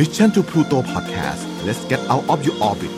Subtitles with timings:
[0.00, 2.92] Mission to Pluto Podcast let's get out of your orbit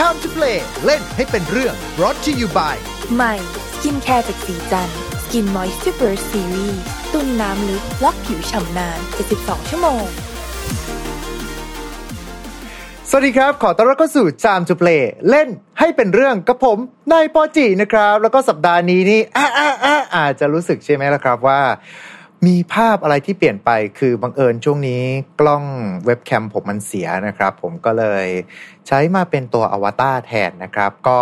[0.00, 2.74] Time to play เล่นให้เป็นเรื่อง brought to you by
[3.14, 3.34] ใหม่
[3.72, 4.88] skincare จากศรีจันทร์
[5.22, 6.82] Skin Moisture Series
[7.12, 8.98] ตุนน้ำลึกล็อกผิวฉ่ำนาน
[9.34, 10.04] 72ชั่วโมง
[13.08, 16.78] สวัสดีครับ ขอต้อนรับเข้าสู่ Time to Play เล่นให้เป็นเรื่องกับผม
[17.12, 21.60] นายปอจีนะครับ แล้วก็สัปดาห์นี้นี่อ่าอ่าอ่าอาจจะรู้สึกใช่ไหมล่ะครับว่า
[22.46, 25.02] มีภาพอะไรที่เปลี่ยนไปคือบังเอิญช่วงนี้
[25.40, 25.64] กล้อง
[26.04, 28.26] เว็บแคมผมมันเสียนะครับ ผมก็เลย
[28.86, 31.18] ใช้มาเป็นตัวอวตารแทนนะครับ ก็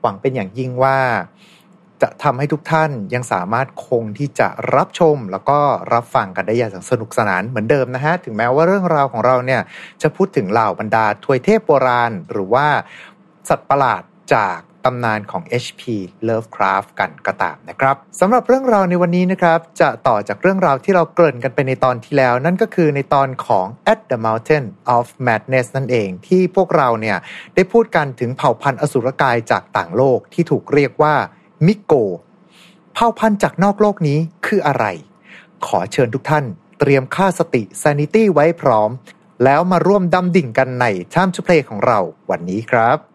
[0.00, 0.98] หวังเป็นอย่างยิ่งว่า
[2.02, 5.58] จะทำให้ทุกท่านยังสามารถคงที่จะรับชม แล้วก็
[5.92, 9.62] รับฟังกันได้อย่างสนุกสนานเหมือนเดิมนะฮะ ถึงแม้ว่าเรื่องราวของเราเนี่ย
[10.02, 12.66] จะพูดถึงเหล่าบรรดาทวยเทพโบราณ หรือว่า
[13.48, 14.02] สัตว์ประหลาด
[14.34, 15.82] จาก ตำนานของ H.P.
[16.28, 24.64] Lovecraft กันก็ตามนะครับสำหรับเรื่องราวในวันนี้นะครับ จะต่อจากเรื่องราวที่เราเกริ่นกันไปในตอนที่แล้ว นั่นก็คือในตอนของ At the Mountain
[24.96, 27.16] of Madness นั่นเอง ที่พวกเราเนี่ย
[27.54, 31.14] ได้พูดกันถึงเผ่าพันธุ์อสุรกายจากต่างโลกที่ถูกเรียกว่า
[31.66, 31.92] มิโก
[32.94, 34.84] เผ่าพันธุ์จากนอกโลกนี้คืออะไร
[35.66, 36.44] ขอเชิญทุกท่าน
[36.80, 38.90] เตรียมค่าสติ sanity ไว้พร้อม
[39.44, 41.98] แล้วมาร่วมดำดิ่งกันใน Time to Play ของเรา
[42.30, 43.13] วันนี้ครับ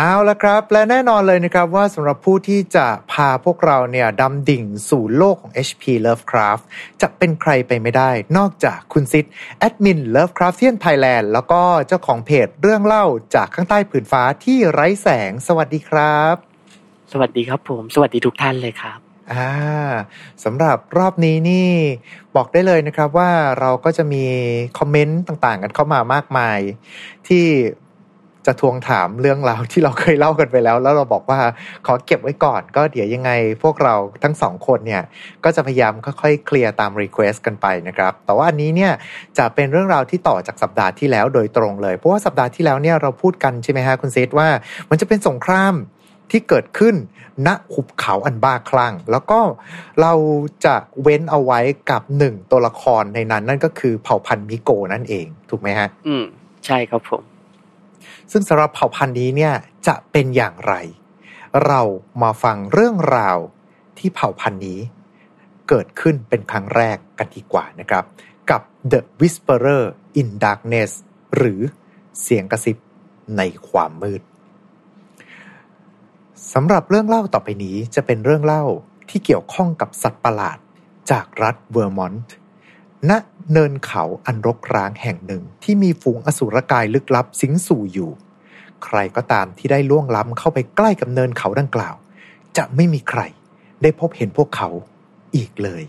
[0.00, 6.64] เอาละครับ และแน่นอนเลยนะครับว่าสำหรับผู้ที่จะพาพวกเราเนี่ยดำดิ่งสู่โลกของ HP Lovecraft
[7.02, 9.24] จะเป็นใครไปไม่ได้ นอกจากคุณซิด
[9.58, 13.04] แอดมิน Lovecraftian Thailand แล้วก็เจ้าของเพจเรื่องเล่า
[13.34, 16.34] จากข้างใต้ผืนฟ้าที่ไร้แสง สวัสดีครับ
[17.12, 18.98] สวัสดีครับผม สวัสดีทุกท่านเลยครับ
[19.32, 19.50] อ่า
[20.44, 21.70] สำหรับรอบนี้นี่
[22.36, 24.24] บอกได้เลยนะครับว่าเราก็จะมี
[24.78, 26.58] คอมเมนต์ต่างๆ กันเข้ามามากมาย
[27.28, 27.46] ที่
[28.48, 31.40] จะทวงถามเรื่องราวที่เราเคยเล่ากันไปแล้ว แล้วเราบอกว่า
[31.86, 33.30] ขอเก็บไว้ก่อนก็เดี๋ยวยังไง
[33.62, 35.02] พวกเราทั้งสองคนเนี่ย
[35.44, 38.92] ก็จะพยายามค่อยๆเคลียร์ตาม request กันไปนะครับแต่ว่าอันนี้เนี่ย
[39.38, 44.48] จะเป็นเรื่องราวที่ต่อจากสัปดาห์ที่แล้วโดยตรงเลย เพราะว่าสัปดาห์ที่แล้วเนี่ยเราพูดกันใช่ไหมฮะคุณเซธว่า
[44.90, 45.74] มันจะเป็นสงคราม
[46.30, 46.94] ที่เกิดขึ้น
[47.46, 49.40] ณหุบเขาอันบ้าคลั่ง แล้วก็
[50.00, 50.12] เรา
[50.64, 51.60] จะเว้นเอาไว้
[51.90, 56.24] กับหนึ่งตัวละครในนั้น นั่นก็คือเผ่าพันธุ์มิโกนั่นเอง ถูกไหมฮะ อืม
[56.66, 57.22] ใช่ครับผม
[58.32, 59.54] ซึ่งสำหรับเผ่าพันธุ์นี้เนี่ย
[59.86, 60.74] จะเป็นอย่างไร
[61.66, 61.80] เรา
[62.22, 63.38] มาฟังเรื่องราว
[63.98, 64.80] ที่เผ่าพันธุ์นี้
[65.68, 68.04] เกิดขึ้นเป็นครั้งแรกกันดีกว่านะครับ
[68.50, 68.62] กับ
[68.92, 69.84] The Whisperer
[70.20, 70.90] in Darkness
[71.36, 71.60] หรือ
[72.22, 72.76] เสียงกระซิบ
[73.36, 74.22] ในความมืด
[76.52, 78.64] สำหรับเรื่องเล่าต่อไปนี้จะเป็นเรื่องเล่า
[79.10, 80.58] ที่เกี่ยวข้องกับสัตว์ประหลาด
[81.10, 82.34] จากรัฐเวอร์มอนต์
[83.10, 83.12] ณ
[83.52, 88.10] เนินเขาอันรกร้างแห่งหนึ่งที่มีฝูงอสุรกายลึกลับสิงสู่อยู่
[88.84, 91.94] ใครก็ตามที่ได้ล่วงล้ำเข้าไปใกล้กับเนินเขาดังกล่าว
[92.56, 93.20] จะไม่มีใคร
[93.82, 94.68] ได้พบเห็นพวกเขา
[95.36, 95.82] อีกเลย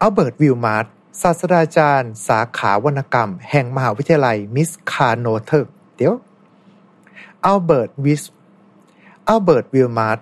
[0.00, 0.86] อัลเบิร์ตวิลมาร์ต
[1.22, 6.14] ศาสตราจารย์ สาขาวรรณกรรม แห่งมหาวิทยาลัยมิสคาโนเทอร์เดี๋ยว
[7.44, 8.22] อัลเบิร์ตวิส
[9.28, 10.20] อัลเบิร์ตวิลมาร์ต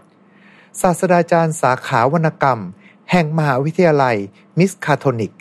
[0.81, 2.61] ศาสตราจารย์สาขาวรรณกรรม
[3.11, 4.17] แห่งมหาวิทยาลัย
[4.59, 5.35] มิสคาโทนิก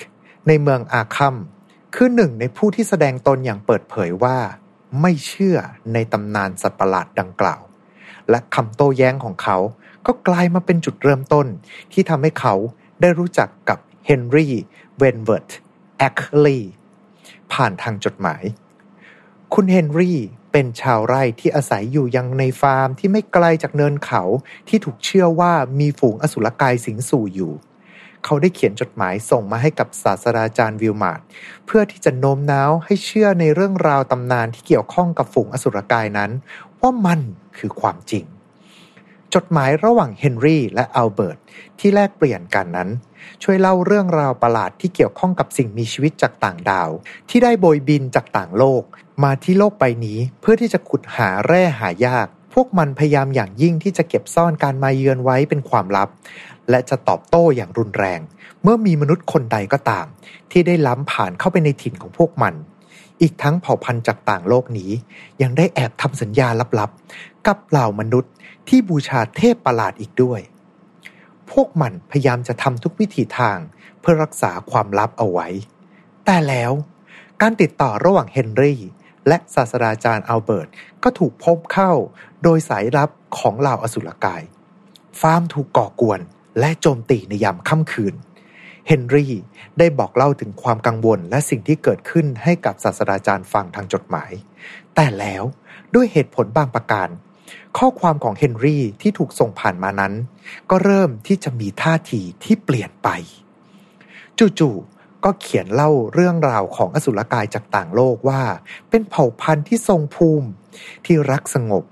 [0.48, 1.36] ในเมืองอาคัม
[1.96, 4.38] คือหนึ่งในผู้ที่แสดงตนอย่างเปิดเผยว่า
[5.02, 5.58] ไม่เชื่อ
[5.94, 7.62] ในตำนานสัตว์ประหลาดดังกล่าว
[8.30, 9.58] และคำโต้แย้งของเขา
[10.06, 11.48] ก็กลายมาเป็นจุดเริ่มต้น
[11.92, 12.54] ที่ทำให้เขา
[13.02, 14.54] ได้รู้จักกับเฮนรี่
[14.98, 15.50] เวนเวิร์ต
[15.98, 16.60] แอคลี
[17.54, 18.44] ผ่านทางจดหมาย
[19.54, 20.20] คุณเฮนรี่
[20.54, 24.24] เป็นชาวไร่ที่อาศัยอยู่ยังในฟาร์มที่ไม่ไกลจากเนินเขา
[24.68, 27.54] ที่ถูกเชื่อว่ามีฝูงอสุรกายสิงสู่อยู่
[28.26, 31.22] เขาได้เขียนจดหมายส่งมาให้กับศาสตราจารย์วิลมาร์ด
[31.66, 36.32] เพื่อที่จะโน้มน้าวให้เชื่อในเรื่องราวตำนานที่เกี่ยวข้องกับฝูงอสุรกายนั้น
[36.82, 37.20] ว่ามัน
[37.58, 38.26] คือความจริง
[39.34, 41.38] จดหมายระหว่างเฮนรี่และอัลเบิร์ต
[41.80, 42.90] ที่แลกเปลี่ยนกันนั้น
[43.44, 46.90] ช่วยเล่าเรื่องราวประหลาดที่เกี่ยวข้องกับสิ่งมีชีวิตจากต่างดาว
[47.30, 48.84] ที่ได้โบยบินจากต่างโลก
[49.24, 56.10] มาที่โลกใบนี้เพื่อที่จะขุดหาแร่หายาก พวกมันพยายามอย่างยิ่งที่จะเก็บซ่อนการมาเยือนไว้เป็นความลับ
[56.70, 58.20] และจะตอบโต้อย่างรุนแรง
[58.64, 60.06] เมื่อมีมนุษย์คนใดก็ตาม
[60.52, 62.56] ที่ได้ล้ำผ่านเข้าไปในถิ่นของพวกมัน
[63.22, 64.92] อีกทั้งเผ่าพันธุ์จากต่างโลกนี้
[65.42, 66.48] ยังได้แอบทำสัญญา
[66.80, 68.32] ลับๆ กับเหล่ามนุษย์
[68.68, 70.42] ที่บูชาเทพประหลาดอีกด้วย
[71.52, 73.58] พวกมันพยายามจะทำทุกวิถีทาง
[74.00, 75.48] เพื่อรักษาความลับเอาไว้
[76.26, 76.72] แต่แล้ว
[77.42, 78.80] การติดต่อระหว่างเฮนรี่
[79.28, 80.68] และศาสตราจารย์อัลเบิร์ต
[81.04, 81.92] ก็ถูกพบเข้า
[82.44, 84.44] โดยสายลับของเหล่าอสุรกาย
[85.20, 86.20] ฟาร์มถูกก่อกวน
[86.60, 88.16] และโจมตีในยามค่ำคืน
[88.88, 89.34] เฮนรี่
[89.80, 94.32] ได้บอกเล่าถึงความกังวลและสิ่งที่เกิดขึ้นให้กับศาสตราจารย์ฟังทางจดหมาย
[94.96, 95.44] แต่แล้ว
[95.96, 97.10] ด้วยเหตุผลบางประการ
[97.78, 100.14] ข้อความของเฮนรี่ที่ถูกส่งผ่านมานั้น
[100.70, 103.10] ก็เริ่มที่จะมีท่าทีที่เปลี่ยนไป
[104.60, 108.42] จู่ๆก็เขียนเล่าเรื่องราวของอสุรกายจากต่างโลกว่า
[108.90, 110.50] เป็นเผ่าพันธุ์ที่ทรงภูมิ
[111.06, 111.84] ที่รักสงบ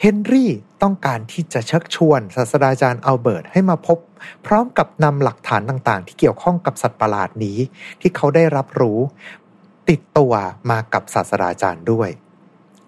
[0.00, 0.50] เฮนรี่
[0.82, 3.98] ต้องการที่จะเชักชวนศาสตราจารย์อัลเบิร์ตให้มาพบ
[4.46, 7.58] พร้อมกับนำหลักฐานต่างๆ ที่เกี่ยวข้องกับสัตว์ประหลาดนี้
[8.00, 8.98] ที่เขาได้รับรู้
[9.88, 10.32] ติดตัว
[10.70, 12.08] มากับศาสตราจารย์ด้วย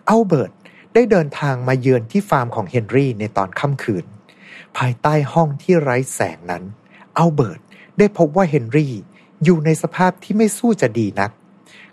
[0.08, 0.50] อัลเบิร์ต
[0.94, 4.04] ได้เดินทางมาเยือนที่ฟาร์มของเฮนรี่ในตอนค่ำคืน
[4.76, 6.62] ภายใต้ห้องที่ไร้แสงนั้น
[7.16, 7.60] อัลเบิร์ต
[7.98, 8.92] ได้พบว่าเฮนรี่
[9.44, 11.30] อยู่ในสภาพที่ไม่สู้จะดีนัก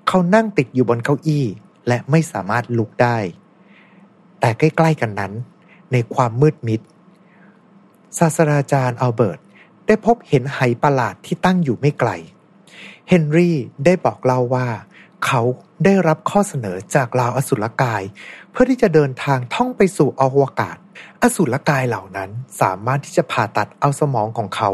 [0.07, 1.45] เขานั่งติดอยู่บนเก้าอี้
[1.88, 3.18] และไม่สามารถลุกได้
[4.39, 5.33] แต่ใกล้ๆกันนั้น
[5.92, 6.81] ในความมืดมิด
[8.19, 9.39] ศาสตราจารย์อัลเบิร์ต
[9.88, 12.09] ได้พบเห็นไหประหลาดที่ตั้งอยู่ไม่ไกล
[13.09, 14.68] เฮนรี่ได้บอกเล่าว่า
[15.25, 15.42] เขา
[15.86, 18.03] ได้รับข้อเสนอจากลาวอสุรกาย
[18.57, 20.78] พื่อที่จะเดินทางท่องไปสู่อวกาศ
[21.22, 22.30] อสุรกายเหล่านั้น
[22.62, 24.69] สามารถที่จะผ่าตัดเอาสมองของเขา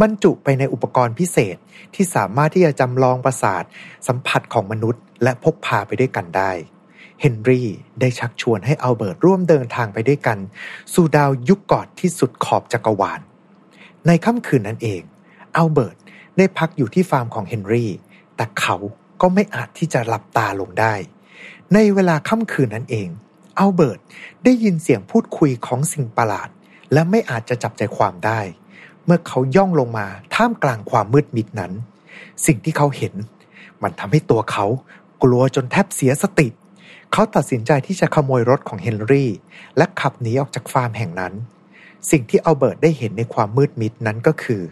[0.00, 1.56] บรรจุไปในอุปกรณ์พิเศษ
[1.94, 3.62] ที่สามารถที่จะจำลองประสาท
[4.06, 6.52] สัมผัสของมนุษย์ และพกพาไปด้วยกันได้
[7.20, 7.68] เฮนรี่
[8.00, 10.38] ได้ชักชวนให้อัลเบิร์ตร่วมเดินทางไปด้วยกัน
[10.94, 13.20] สู่ดาวยุกกอธที่สุดขอบจักรวาล
[14.06, 15.02] ในค่ำคืนนั้นเอง
[15.56, 15.96] อัลเบิร์ต
[16.38, 17.90] ได้พักอยู่ที่ฟาร์มของเฮนรี่
[18.36, 18.76] แต่เขา
[19.20, 20.94] ก็ไม่อาจที่จะหลับตาลงได้
[21.74, 23.08] ในเวลาค่ำคืนนั้นเอง
[23.58, 24.00] อัลเบิร์ต
[24.44, 26.48] ได้ยินเสียงพูดคุยของสิ่งประหลาด
[26.92, 28.40] และไม่อาจจะจับใจความได้
[29.04, 31.72] เมื่อเขาย่องลงมาท่ามกลางความมืดมิดนั้น
[32.46, 33.14] สิ่งที่เขาเห็น
[33.82, 34.66] มันทำให้ตัวเขา
[35.22, 36.48] กลัวจนแทบเสียสติ
[37.12, 39.30] เขาตัดสินใจที่จะขโมยรถของเฮนรี่
[39.76, 41.32] และขับหนีออกจากฟาร์มแห่งนั้น
[42.10, 44.62] สิ่งที่อัลเบิร์ตได้เห็นในความมืดมิดนั้นก็คือ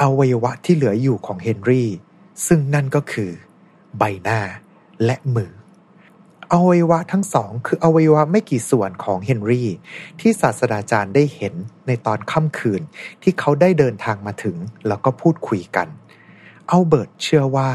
[0.00, 1.88] อวัยวะที่เหลืออยู่ของเฮนรี่
[2.46, 3.30] ซึ่งนั่นก็คือ
[3.98, 4.40] ใบหน้า
[5.04, 5.52] และมือ
[6.52, 9.68] อวัยวะทั้งสองคืออวัยวะไม่กี่ส่วนของเฮนรี่
[10.20, 11.54] ที่ศาสตราจารย์ได้เห็น
[11.86, 12.82] ในตอนค่ำคืน
[13.22, 14.56] ที่เขาได้เดินทางมาถึง
[14.88, 15.88] แล้วก็พูดคุยกัน
[16.70, 17.70] อัลเบิร์ตเชื่อว่า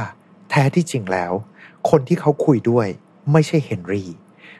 [0.50, 1.34] แท้ที่จริงแล้ว
[1.90, 2.88] คนที่เขาคุยด้วย
[3.32, 4.10] ไม่ใช่เฮนรี่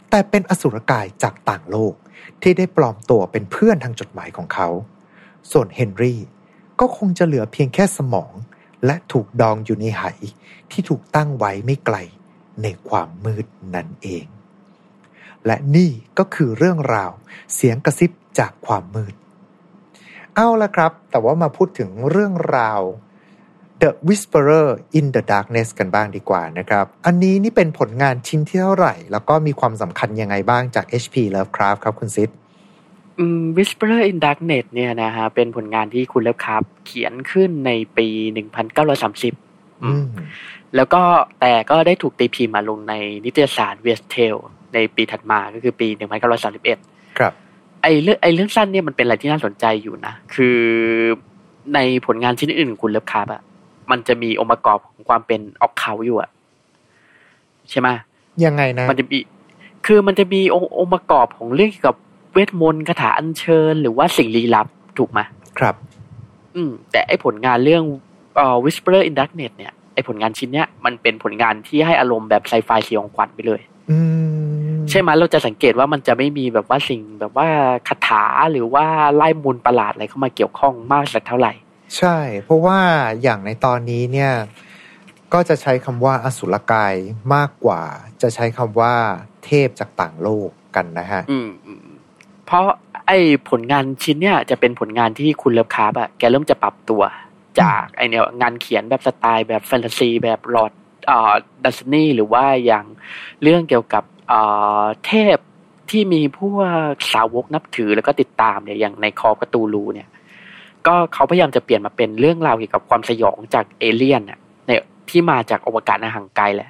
[0.10, 1.94] แต่เป็นอสุรกายจากต่างโลก
[2.42, 4.70] ที่ได้ปลอมตัวเป็นเพื่อนทางจดหมายของเขา
[5.52, 6.20] ส่วนเฮนรี่
[6.80, 8.34] ก็คงจะเหลือเพียงแค่สมอง
[8.86, 10.04] และถูกดองอยู่ในไห
[10.72, 11.98] ที่ถูกตั้งไว้ไม่ไกล
[12.64, 13.46] ในความมืด
[13.76, 14.26] นั่นเอง
[15.46, 17.12] และนี่ก็คือเรื่องราว
[17.56, 19.14] เสียงกระซิบจากความมืด
[20.36, 22.82] เอาละครับ แต่ว่ามาพูดถึงเรื่องราว
[23.82, 24.68] The Whisperer
[24.98, 32.30] in the Darkness กันบ้างดีกว่านะครับ อันนี้นี่เป็นผลงานชิ้นที่เท่าไหร่ แล้วก็มีความสำคัญยังไงบ้างจาก HP Lovecraft ครับคุณซิด
[33.20, 38.08] อืม Whisperer in Darkness เนี่ยนะฮะเป็นผลงานที่คุณเลิฟคราฟเขียนขึ้นในปี
[38.96, 40.08] 1930อืม
[40.76, 41.02] แล้วก็
[41.40, 42.94] แต่ก็ได้ถูกตีพิมพ์มาลงใน
[43.26, 44.42] นิตยสาร West Tale
[44.74, 45.88] ในปีถัดมาก็คือปี
[46.54, 47.34] 1931 ครับ
[47.82, 50.58] ไอเรื่องไอเรื่องสั้นเนี่ยมันเป็นอะไรที่น่าสนใจอยู่นะ คือ
[51.74, 53.42] ในผลงานชิ้นอื่นของคุณเลิฟคราฟอะ
[53.92, 56.30] มันจะมีองค์ประกอบของความเป็นออกเขาอยู่อะ
[57.70, 57.90] ใช่ไหม
[58.46, 59.18] ยังไงนะ มันจะมี
[59.86, 61.96] คือมันจะมีองค์องค์ประกอบของเรื่องเกี่ยวกับ
[62.34, 64.68] เวทมนต์คาถาอัญเชิญ หรือว่าสิ่งลี้ลับ
[64.98, 65.20] ถูกไหม
[65.60, 65.76] ครับ
[66.56, 67.84] อืม แต่ไอผลงานเรื่อง
[68.36, 73.62] เอ่อ Whisperer in Darkness เนี่ยไอผลงานชิ้นเนี้ยมันเป็นผลงานที่ให้อารมณ์แบบไซไฟสยองขวัญไปเลย
[73.92, 74.00] อื
[74.76, 77.48] มใช่ไหมเราจะสังเกตว่ามันจะไม่มีแบบว่าสิ่งแบบว่า
[77.88, 81.54] คาถาหรือว่าไล่มนต์ประหลาดอะไรเข้ามาเกี่ยวข้องมากสักเท่าไหร่
[81.98, 82.80] ใช่ เพราะว่า
[83.22, 84.32] อย่างในตอนนี้เนี่ย
[85.34, 86.94] ก็จะใช้คำว่าอสุรกาย
[87.36, 87.82] มากกว่า
[88.22, 88.94] จะใช้คำว่า
[89.46, 91.88] เทพจากต่างโลกกันนะฮะ อืมอืม
[92.46, 92.66] เพราะ
[93.08, 93.12] ไอ
[93.50, 97.02] ผลงานชิ้นเนี้ยจะเป็นผลงานที่คุณเลิฟคราฟต์อะแกเริ่มจะปรับตัว
[97.62, 100.72] จากไอเนี่ยงานเขียนแบบสไตล์แบบแฟนตาซีแบบลอร์ด
[101.64, 102.86] ดันเซนีหรือว่าอย่าง
[103.44, 104.04] เรื่องเกี่ยวกับ
[105.06, 105.38] เทพ
[105.90, 106.58] ที่มีพว
[106.92, 110.08] กสาวกนับถือแล้วก็ติดตามเนี่ยอย่างใน Call of Cthulhu เนี่ย
[110.88, 114.72] ก็เขาพยายามจะเปลี่ยนมาเป็นเรื่องราวเกี่ยวกับความสยองจากเอเลี่ยนน่ะใน
[115.10, 116.70] ที่มาจากอวกาศในห่างไกลแหละ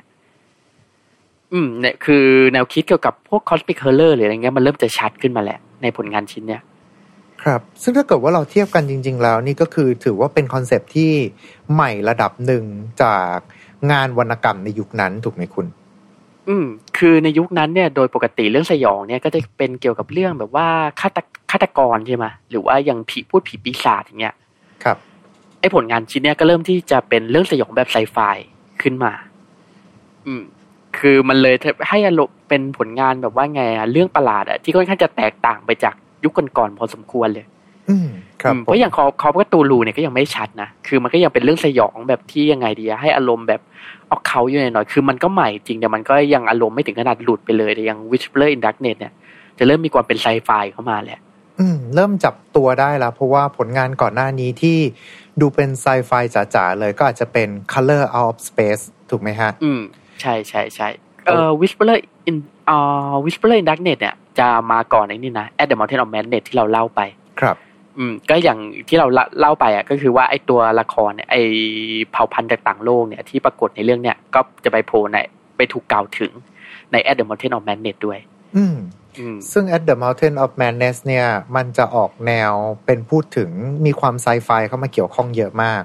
[1.52, 6.62] อืมเนี่ยคือแนวคิดเกี่ยวกับพวกคอส m ิ c เ o อร์หรืออะไรเงี้ยมันเริ่มจะชัดขึ้นมาแหละ ในผลงานชิ้นเนี้ย
[7.44, 11.12] ครับซึ่งถ้าเกิดว่าเราเทียบกันจริง ๆ แล้วนี่ก็คือถือว่าเป็นคอนเซปต์ที่
[11.74, 12.64] ใหม่ระดับหนึ่ง
[13.04, 13.38] จาก
[13.92, 15.68] งานวรรณกรรมในยุคนั้นถูกไหมคุณ
[16.48, 16.66] อืม
[16.98, 20.68] คือในยุคนั้นเนี่ยโดยปกติเรื่องสยองเนี่ยก็จะเป็นเกี่ยวกับเรื่องแบบว่า
[21.02, 21.18] ฆาต
[21.52, 24.36] ฆาตกรใช่ไหมหรือว่าอย่างผีพูดผีปีศาจอย่างเงี้ย
[24.84, 24.98] ครับ
[25.60, 28.18] ไอ้ผลงานชิ้นเนี้ยก็เริ่มที่จะเป็นเรื่องสยองแบบไซไฟ
[28.82, 29.14] ขึ้นมา
[30.26, 30.44] อืม
[30.98, 31.56] คือมันเลย
[31.90, 37.46] ให้อารมณ์เป็นผลงานแบบว่าไงอะเรื่องประหลาดอะที่ค่อนข้างจะแตกต่างไปจาก ยุคก่อนๆพอสมควรเลย
[37.90, 38.10] อืม
[38.42, 43.62] ครับอืมเพราะอย่างคอคอประตูรูเนี่ยก็ยังไม่ชัดนะ คือมันก็ยังเป็นเรื่องสยองแบบที่ยังไงดีอะให้อารมณ์แบบ
[44.10, 49.14] ออกเขาอยู่หน่อยๆคือมันก็ใหม่จริงแต่มันก็ยังอารมณ์ไม่ถึงขนาดหลุดไปเลยแต่อย่าง Whisperer in Darkness เนี่ย
[49.58, 51.20] จะเริ่มมีความเป็นไซไฟเข้ามาแหละ
[51.60, 54.78] อืมเริ่มจับตัวได้แล้ว เพราะว่าผลงานก่อนหน้านี้ที่
[55.42, 59.82] ดูเป็นไซไฟจ๋าๆเลยก็อาจจะเป็น Color Out of Space ถูกไหมฮะ อืม
[60.22, 60.88] ใช่ใช่ใช่
[61.26, 62.00] เอ่อ Whisperer
[62.30, 62.36] in
[62.70, 67.02] อ่า Whisperer in Darkness เนี่ย จะมาก่อนไอ้นี่นะ At the Mountain of Madness ที่เราเล่าไป
[67.42, 67.58] ครับ
[67.98, 69.08] อืม ก็อย่างที่เรา
[69.40, 71.42] เล่าไปอะ ก็คือว่าไอ้ตัวละครเนี่ยไอ้
[72.12, 75.18] เผ่าพันธุ์จากต่างโลกเนี่ยที่ปรากฏในเรื่องเนี่ย ก็จะไปโผล่ใน
[75.58, 76.32] ไปถูกกล่าวถึง
[76.92, 78.20] ใน At the Mountain of Madness ด้วย
[78.56, 78.76] อืม
[79.20, 82.52] อืมซึ่ง At the Mountain of Madness เนี่ย มันจะออกแนว
[82.86, 83.50] เป็นพูดถึง
[83.86, 85.84] มีความไซไฟเข้ามาเกี่ยวข้องเยอะมาก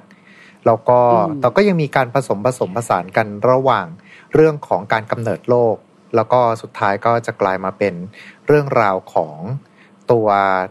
[0.67, 3.87] แล้วก็อืมแต่ก็ยังมีการผสมผสมผสานกันระหว่าง
[4.35, 5.77] เรื่องของการกำเนิดโลก
[6.17, 7.95] แล้วก็สุดท้ายก็จะกลายมาเป็น
[8.47, 9.37] เรื่องราวของ
[10.13, 10.29] ตัว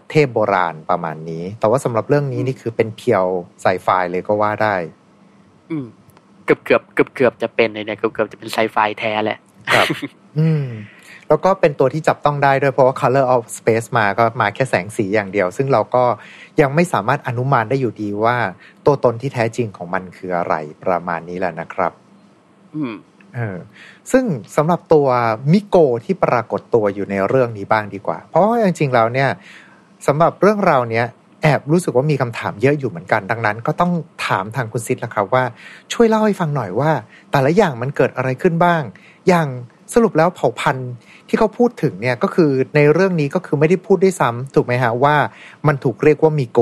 [0.10, 3.26] เทพโบราณประมาณนี้ แต่ว่าสำหรับเรื่องนี้นี่คือเป็นเพียว
[3.62, 4.76] ไซไฟเลยก็ว่าได้
[5.70, 5.86] อืม
[6.46, 9.40] เกือบเกือบเกือบเกือบจะเป็นเลยเนี่ยเกือบเกือบจะเป็นไซไฟแท้แหละ
[9.74, 9.88] ครับ
[10.40, 10.66] อืม
[11.30, 16.04] แล้วก็เป็นตัวที่จับต้องได้ด้วยเพราะว่า Color of Space มาก็มาแค่แสงสีอย่างเดียว ซึ่งเราก็
[16.62, 18.38] ยังไม่สามารถอนุมานได้อยู่ดีว่า
[18.86, 21.92] ตัวตนที่แท้จริงของมันคืออะไรประมาณนี้แหละนะครับ
[22.76, 22.94] อืม
[23.36, 23.58] เออ
[24.12, 24.24] ซึ่ง
[24.56, 25.08] สำหรับตัว
[25.52, 29.30] มิโกที่ปรากฏตัวอยู่ในเรื่องนี้บ้างดีกว่า เพราะว่าจริงๆแล้วเนี่ย
[30.08, 31.06] สำหรับเรื่องราวเนี้ย
[31.42, 33.92] แอบรู้สึกว่ามีคำถามเยอะอยู่เหมือนกัน ดังนั้น ก็ต้อง
[34.28, 35.44] ถามทางคุณซิดละครับว่า
[35.94, 36.92] ช่วยเล่าให้ฟังหน่อยว่า
[37.32, 38.82] แต่ละอย่างมันเกิดอะไรขึ้นบ้าง
[39.28, 39.48] อย่าง
[39.94, 40.92] สรุปแล้วเผ่าพันธุ์
[41.28, 45.16] ที่เขาพูดถึงเนี่ยก็คือในเรื่องนี้ก็คือไม่ได้พูดด้วยซ้ำถูกไหมฮะว่า
[45.68, 46.60] มันถูกเรียกว่ามิโก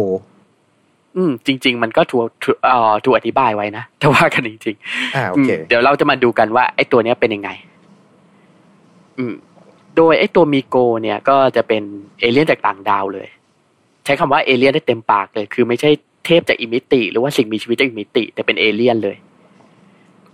[1.17, 7.49] อืมจริง ๆ มันก็ถูกถูกเอ่อถูกอธิบายไว้นะถ้าว่ากันจริงๆอ่าโออืมเคเดี๋ยวเราจะมาดูกันว่าไอ้ตัวเนี้ยเป็นยังไง
[9.17, 9.33] อืม
[9.95, 11.83] โดยไอ้ตัวมีโก เนี่ย ก็จะเป็น
[12.19, 13.27] เอเลี่ยนจากต่างดาวเลย
[14.05, 15.89] ใช้คำว่าเอเลี่ยนได้เต็มปากเลย คือไม่ใช่
[16.25, 19.15] เทพจากอีกมิติ หรือว่าสิ่งมีชีวิตจากอีกมิติ แต่เป็นเอเลี่ยนเลย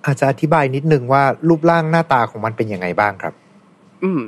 [0.06, 3.34] อาจจะอธิบายนิดนึงว่ารูปร่างหน้าตาของมันเป็นยังไงบ้างครับ
[4.04, 4.22] อืม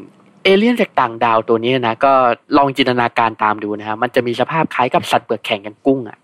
[0.44, 2.14] เอเลี่ยนจากต่างดาวตัวนี้นะก็
[2.58, 6.18] ลองจินตนาการตามดูนะฮะมันจะมีสภาพคล้ายกับสัตว์เปลือกแข็งกันกุ้งอะ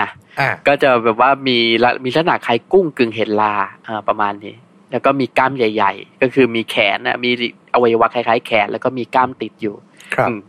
[0.00, 0.08] นะ
[0.40, 3.54] อ่าก็จะแบบว่ามีละมีลักษณะคล้ายกุ้งกึ่งเห็ดรา
[3.88, 4.54] อ่าประมาณนี้
[4.92, 7.30] แล้วก็มีก้ามใหญ่ ๆ ก็คือมีแขนนะมี
[7.74, 9.74] อวัยวะคล้ายๆ แขน แล้วก็มีก้ามติดอยู่
[10.14, 10.40] ครับอืม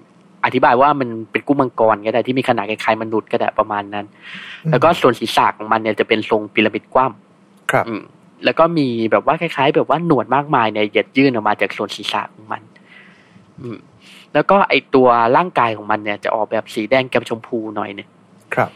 [0.45, 4.05] อธิบายว่ามันเป็นกุ้งมังกรก็ได้ที่มีขนาดคล้ายๆมนุษย์ก็ได้ประมาณนั้น
[4.71, 7.11] แล้วก็ส่วนศีรษะของมันเนี่ยจะเป็นทรงพีระมิดกว้าง
[7.71, 8.01] ครับอืม
[8.45, 12.61] แล้วก็มีแบบว่าคล้ายๆ แบบว่าหนวดมากมายเนี่ยเหยียดยื่นออกมาจากส่วนศีรษะของมัน
[13.61, 13.77] อืม
[14.33, 18.09] แล้วก็ไอตัวร่างกายของมันเนี่ยจะออกแบบสีแดงแกมชมพูหน่อยเนี่ย
[18.55, 18.69] ครับ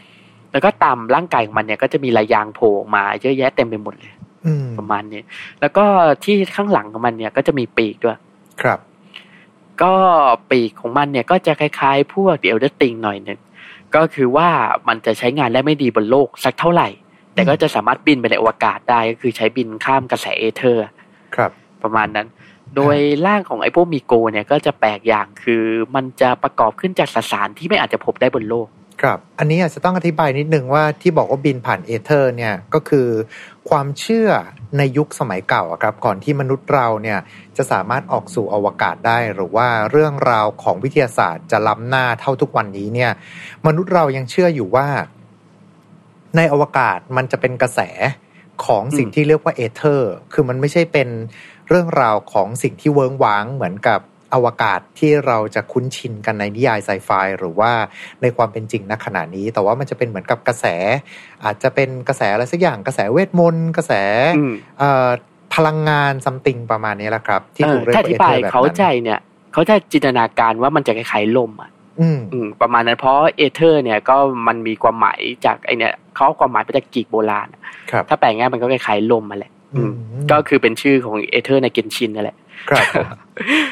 [0.52, 4.12] แล้วก็ตามร่างกายของมันเนี่ยก็จะมีลายยางโผล่ออกมาเยอะแยะเต็มไปหมดเลย
[4.46, 5.22] อืมประมาณนี้
[5.60, 5.84] แล้วก็
[6.24, 8.18] ที่ข้างหลังของมันเนี่ยก็จะมีปีกด้วย
[8.62, 8.78] ครับ
[9.82, 9.94] ก็
[10.50, 13.40] ปีกของมันเนี่ยก็จะคล้ายๆ พวก Elder Thing หน่อยหนึ่ง
[13.94, 14.48] ก็คือว่า
[14.88, 16.88] มันจะใช้งานได้ไม่ดีบนโลกสักเท่าไหร่
[17.34, 20.84] แต่ก็จะสามารถบินไปในอวกาศได้ก็คือใช้บินข้ามกระแส aether
[21.36, 21.50] ครับ
[21.82, 22.26] ประมาณนั้น
[22.76, 25.62] โดยร่างของไอ้พวกมีโกเนี่ยก็จะแปลกอย่างคือ
[25.94, 28.68] มันจะประกอบขึ้นจากสสารที่ไม่อาจจะพบได้บนโลก
[29.02, 33.08] ครับ อันนี้อาจจะต้องอธิบายนิดนึงว่าที่บอกว่าบินผ่าน aether เนี่ยก็คือ
[33.68, 34.28] ความเชื่อ
[34.78, 37.18] ในยุคสมัยเก่าครับก่อนที่มนุษย์เราเนี่ย
[37.56, 43.10] จะสามารถออกสู่อวกาศได้ หรือว่าเรื่องราวของวิทยาศาสตร์จะล้ำหน้าเท่าทุกวันนี้เนี่ย
[43.66, 44.88] มนุษย์เรายังเชื่ออยู่ว่า
[46.36, 47.80] ในอวกาศมันจะเป็นกระแส
[48.64, 51.08] ของสิ่งที่เรียกว่าเอเธอร์ คือมันไม่ใช่เป็น
[51.68, 54.00] เรื่องราวของสิ่งที่เวิ้งว้างเหมือนกับ
[54.34, 57.72] อวกาศที่เราจะคุ้นชินกันในนิยายไซไฟหรือว่า
[58.22, 60.66] ในความเป็นจริงณขณะนี้ แต่ว่ามันจะเป็นเหมือนกับกระแส
[61.44, 63.92] อาจจะเป็นกระแสอะไรสักอย่างกระแสเวทมนต์กระแส
[64.36, 65.08] อืมเอ่อ
[65.54, 69.20] พลังงานซัมติงประมาณนี้แหละครับ ที่เอถูอกเรียกถ้าอว่าเอธิเธบาอยร์แบบเขานั้นใจเนี่ย
[69.52, 71.70] เขาจะจินตนาการว่ามันจะคล้ายๆลมอะ
[72.00, 77.60] อืมอืมประมาณนั้นเพราะเอเธอร์เนี่ยก็มันมีความหมายจากไอเนี่ยเขาเอาความหมายมาจากกรีกโบราณอะ
[77.90, 82.36] ครับถ้าแปลง่ายมันก็คล้ายๆลมมาแหละอืมอืมก็คือเป็นชื่อของเอเธอร์ในเกนชินนั่นแหละ
[82.70, 83.06] ครับผม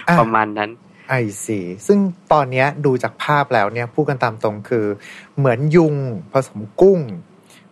[0.08, 0.70] อะประมาณนั้น
[1.08, 1.98] ไอซีซึ่ง
[2.32, 4.86] ตอนเนี้ยดูจากภาพแล้วเนี่ยพูดกันตามตรงคือ
[5.38, 5.94] เหมือนยุง
[6.32, 7.00] ผสมกุ้ง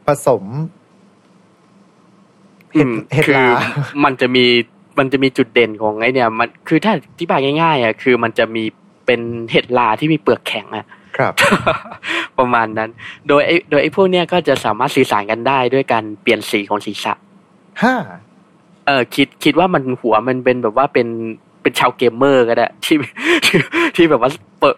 [0.06, 0.44] ผสม
[2.74, 3.46] เห็ดอืมเห็ดคือลา
[4.04, 4.44] มันจะมี
[4.98, 8.64] มันจะมีจุดเด่นของไอเนี่ยมันคือถ้าอธิบายง่ายๆอะคือมันจะมี
[9.06, 9.20] เป็น
[9.50, 11.32] เห็ดลาที่มีเปลือกแข็งอะครับ
[12.38, 12.90] ประมาณนั้น
[13.28, 17.14] โดยไอโดยไอพวกเนี้ยก็จะสามารถสื่อสารกันได้ด้วยการเปลี่ยนสีของศีรษะ
[17.82, 17.94] ห้า
[18.88, 21.08] เออคิดคิดว่ามันหัวมันเป็นแบบว่าเป็น
[21.62, 22.96] เป็นชาวเกมเมอร์ก็ได้ที่
[23.46, 23.58] ที่
[23.96, 24.30] ที่แบบว่า
[24.60, 24.76] เปิด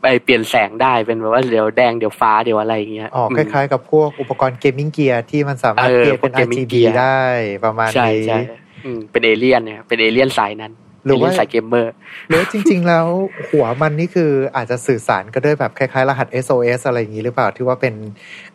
[0.00, 7.22] ไปเปลี่ยนแสงได้เป็นแบบว่าเดี๋ยวแดงเดี๋ยวฟ้าเดี๋ยวอะไรอย่างเงี้ยอ๋อคล้ายๆกับพวกอุปกรณ์ gaming gear ที่มันสามารถเออเปลี่ยนเป็นพวก gaming RGB gear ได้
[7.64, 8.38] ประมาณใช่นี้ใช่
[8.84, 10.72] อืมเป็นเอเลี่ยนเนี่ยเป็นเอเลี่ยนสายนั้น
[11.04, 11.92] หรือว่าเอเลี่ยนสายเกมเมอร์
[12.28, 13.06] หรือจริง ๆ แล้ว
[13.50, 17.94] หัวมันนี่คืออาจจะสื่อสารก็ด้วยแบบคล้ายๆ รหัส SOS อะไรอย่างนี้หรือเปล่าที่ว่าเป็น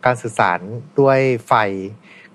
[0.04, 0.60] การสื่อสาร
[1.00, 1.18] ด้วย
[1.48, 1.54] ไฟ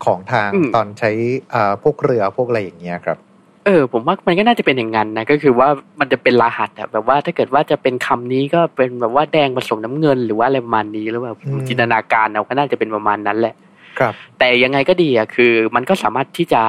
[0.06, 1.12] ของทางอืมตอนใช้
[1.52, 3.18] เอ่อพวกเรือพวกอะไรอย่างเงี้ยครับ
[3.66, 5.68] เเออ ผมว่ามันก็น่าจะเป็นอย่างนั้นนะก็คือว่า
[6.00, 13.56] มันจะเป็นรหัสอะแบบว่าถ้าเกิดว่าจะเป็นคำนี้ก็เป็นแบบว่าแดงผสมน้ำเงินหรือว่าอะไรประมาณนี้หรือว่าอืมจินตนาการเราก็น่าจะเป็นประมาณนั้นแหละ
[14.00, 16.62] ครับ แต่ยังไงก็ดีอะคือ มันก็สามารถที่จะ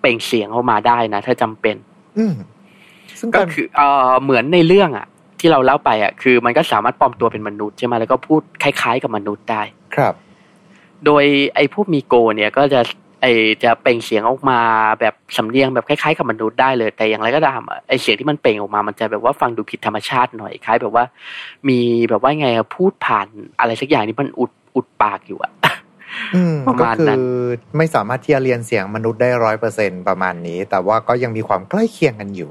[0.00, 1.76] เปล่งเสียงออกมาได้นะถ้าจำเป็น
[2.18, 2.34] อืม
[3.18, 5.06] ซึ่งก็การคือเออเหมือนในเรื่องอะ
[5.40, 9.62] ที่เราเล่าไปอะคือมันก็สามารถปลอมตัวเป็นมนุษย์ใช่ไหมแล้วก็พูดคล้าย ๆ กับมนุษย์ได้
[9.96, 10.14] ครับ
[11.06, 12.80] โดยไอ้พวกมีโกเนี่ยก็จะ
[13.22, 13.26] ไอ
[13.64, 14.60] จะเปล่งเสียงออกมา
[15.00, 21.04] แบบสำเนียงแบบคล้ายๆกับมนุษย์ได้เลย แต่อย่างไรก็ตามอะไอเสียงที่มันเปล่งออกมา มันจะแบบว่าฟังดูผิดธรรมชาติหน่อยคล้ายแบบว่า
[21.68, 23.26] มีแบบว่าไงอะพูดผ่าน
[23.60, 25.52] อะไรสักอย่างที่มันอุดอุดปากอยู่อะ
[26.34, 27.20] อืมประก็มาณคืนั้อน
[27.76, 32.50] ไม่สามารถที่จะเรียนเสียงมนุษย์ได้ร้อยเปอร์เซ็นประมาณนี้ แต่ว่าก็ยังมีความใกล้เคียงกันอยู่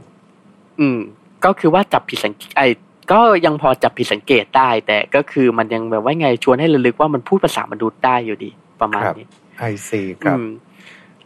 [0.80, 1.00] อืม
[1.46, 2.64] ก็คือว่าจับผิดสังเกตไอ
[3.12, 8.50] ก็ยังพอจับผิดสังเกตได้ แต่ก็คือมันยังแบบว่าไงชวนให้ระลึกว่ามันพูดภาษามนุษย์ได้อยู่ดี
[8.82, 9.28] ประมาณครับนี้
[9.60, 10.48] ไอซีครับอืม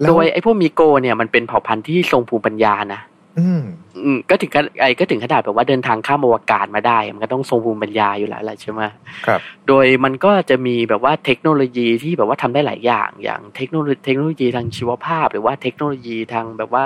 [0.01, 3.01] แล้วโดยไอ้พวกมีโกเนี่ยมันเป็นเผ่าพันธุ์ที่ทรงภูมิปัญญานะ
[3.39, 3.63] อืม
[4.03, 8.81] อืมก็ถึงขนาดไอ้ก็ถึงขนาดแบบว่าเดินทางข้ามอวกาศมาได้ มันก็ต้องทรงภูมิปัญญาอยู่แล้วแหละใช่ไหม
[9.25, 16.83] ครับ โดยมันก็จะมีแบบว่าเทคโนโลยีที่แบบว่าทำได้หลายอย่าง อย่างเทคโนโลยีเทคโนโลยีทางชีวภาพ หรือว่าเทคโนโลยีทางแบบว่า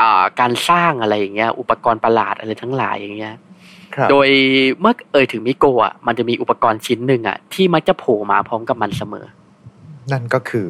[0.00, 3.40] อ่าการสร้างอะไรอย่างเงี้ย อุปกรณ์ประหลาดอะไรทั้งหลายอย่างเงี้ยครับ
[4.10, 4.28] โดย
[4.80, 9.26] เมื่อเอ่ยถึงมิโกะอะมันจะมีอุปกรณ์ชิ้นหนึ่งอะ ที่มักจะโผล่มาพร้อมกับมันเสมอ
[10.12, 10.68] นั่นก็คือ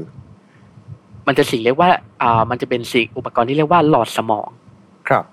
[1.26, 1.88] มันจะสิ่งเรียกว่า
[2.22, 4.48] อ่า มันจะเป็นสิ่งอุปกรณ์ที่เรียกว่าหลอดสมอง
[5.08, 5.24] ครับ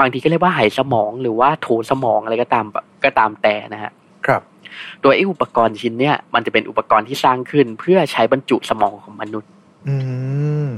[0.00, 2.64] บางทีก็เรียกว่าไหสมองหรือว่าโถสมองอะไรก็ตาม
[3.04, 3.92] ก็ตามแต่นะฮะ
[4.26, 4.42] ครับ
[5.02, 9.50] โดยไอ้อุปกรณ์ชิ้นเนี้ยมันจะเป็นอุปกรณ์ที่สร้างขึ้น เพื่อใช้บรรจุสมองของมนุษย์
[9.88, 9.96] อื
[10.66, 10.68] ม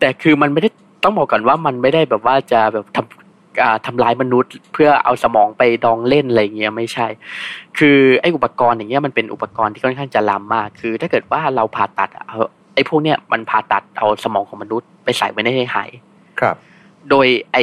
[0.00, 0.68] แต่คือมันไม่ได้
[1.04, 3.16] ต้องบอกก่อนว่ามันไม่ได้แบบว่าจะแบบทำอ่า
[3.86, 7.06] ทำลายมนุษย์ เพื่อเอาสมองไปดองเล่นอะไรเงี้ยไม่ใช่
[7.78, 12.38] คือไอ้อุปกรณ์อย่างเงี้ยมันเป็นอุปกรณ์ที่ค่อนข้างจะล้ำมาก คือ ถ้าเกิดว่าเราผ่าตัดอะเอา
[12.74, 15.90] ไอ้พวกเนี้ยมันผ่าตัดเอาสมองของมนุษย์ไปใส่ไว้ในไหาย
[16.40, 16.56] ครับ
[17.10, 17.58] โดยไอ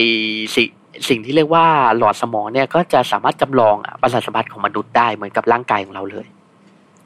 [0.55, 0.69] สิ่ง
[1.09, 1.65] สิ่งที่เรียกว่า
[1.97, 6.27] หลอดสมองเนี่ยก็จะสามารถจำลองอะประสาทสัมผัสของมนุษย์ได้เหมือนกับร่างกายของเราเลย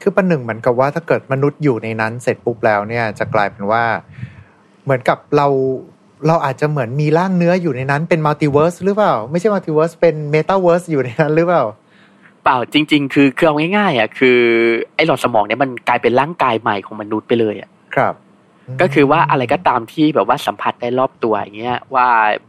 [0.02, 3.84] คือประหนึ่งเหมือนกับว่าถ้าเกิดมนุษย์อยู่ในนั้นเสร็จปุ๊บแล้วเนี่ยจะกลายเป็นว่า
[4.84, 5.46] เหมือนกับเรา
[6.26, 11.64] เราอาจจะเหมือนมีร่างเนื้ออยู่ในนั้นเป็นมัลติเวิร์สหรือเปล่า ไม่ใช่มัลติเวิร์สเป็นเมตาเวิร์สอยู่ในนั้นหรือเปล่า
[12.44, 14.38] เปล่าจริง ๆ คือคือเอาง่ายๆอะคือ
[14.94, 18.14] ไอ้หลอดสมองเนี่ยมันกลายเป็นร่างกายใหม่ของมนุษย์ไปเลยอะครับ
[18.80, 22.06] ก็คือว่าอะไรก็ตามที่แบบว่าสัมผัสได้รอบตัวอย่างเงี้ยว่า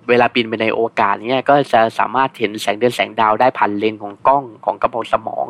[0.09, 5.45] เวลาบินไปในอวกาศเงี้ยก็จะสามารถเห็นแสงเดือนแสงดาวได้ผ่านเลนส์ของกล้องของกระบอกสมอง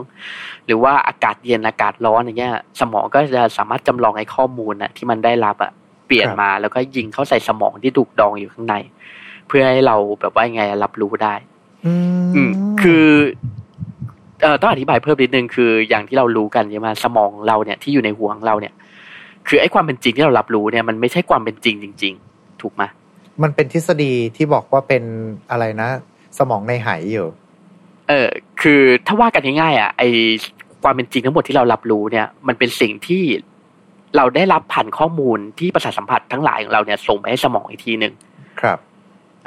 [0.65, 8.75] หรือว่าอากาศเย็นอากาศร้อนอย่างเงี้ยสมองก็จะสามารถจำลองไอ้ข้อมูลน่ะที่มันได้รับอะเปลี่ยนมาแล้วก็ยิงเข้าใส่สมองที่ถูกดองอยู่ข้างใน
[9.47, 11.33] เพื่อให้เราแบบว่ายังไงรับรู้ได้
[11.85, 13.05] อืมอืมคือ
[14.41, 18.73] เอ่อต้องอธิบายเพิ่มนิดนึงคืออย่างที่เรารู้กันใช่ไหมสมองเราเนี่ยที่อยู่ในหัวของเราเนี่ย
[19.47, 22.83] คือไอ้ความเป็นจริงที่เรารับรู้เนี่ยมันไม่ใช่ความเป็นจริงจริง ๆ ถูกไหม
[23.43, 25.03] มันเป็นทฤษฎีที่บอกว่าเป็น
[25.51, 25.89] อะไรนะ
[26.37, 27.27] สมองในไหอยู่
[28.09, 28.27] เออ
[28.61, 30.09] คือถ้าว่ากันง่ายๆอะไอ้
[30.83, 33.23] ความเป็นจริงทั้งหมดที่เรารับรู้เนี่ย มันเป็นสิ่งที่
[34.17, 38.13] เราได้รับผ่านข้อมูลที่ประสาทสัมผัสทั้งหลายของเราเนี่ยส่งไปให้สมองอีกทีหนึ่ง
[38.61, 38.77] ครับ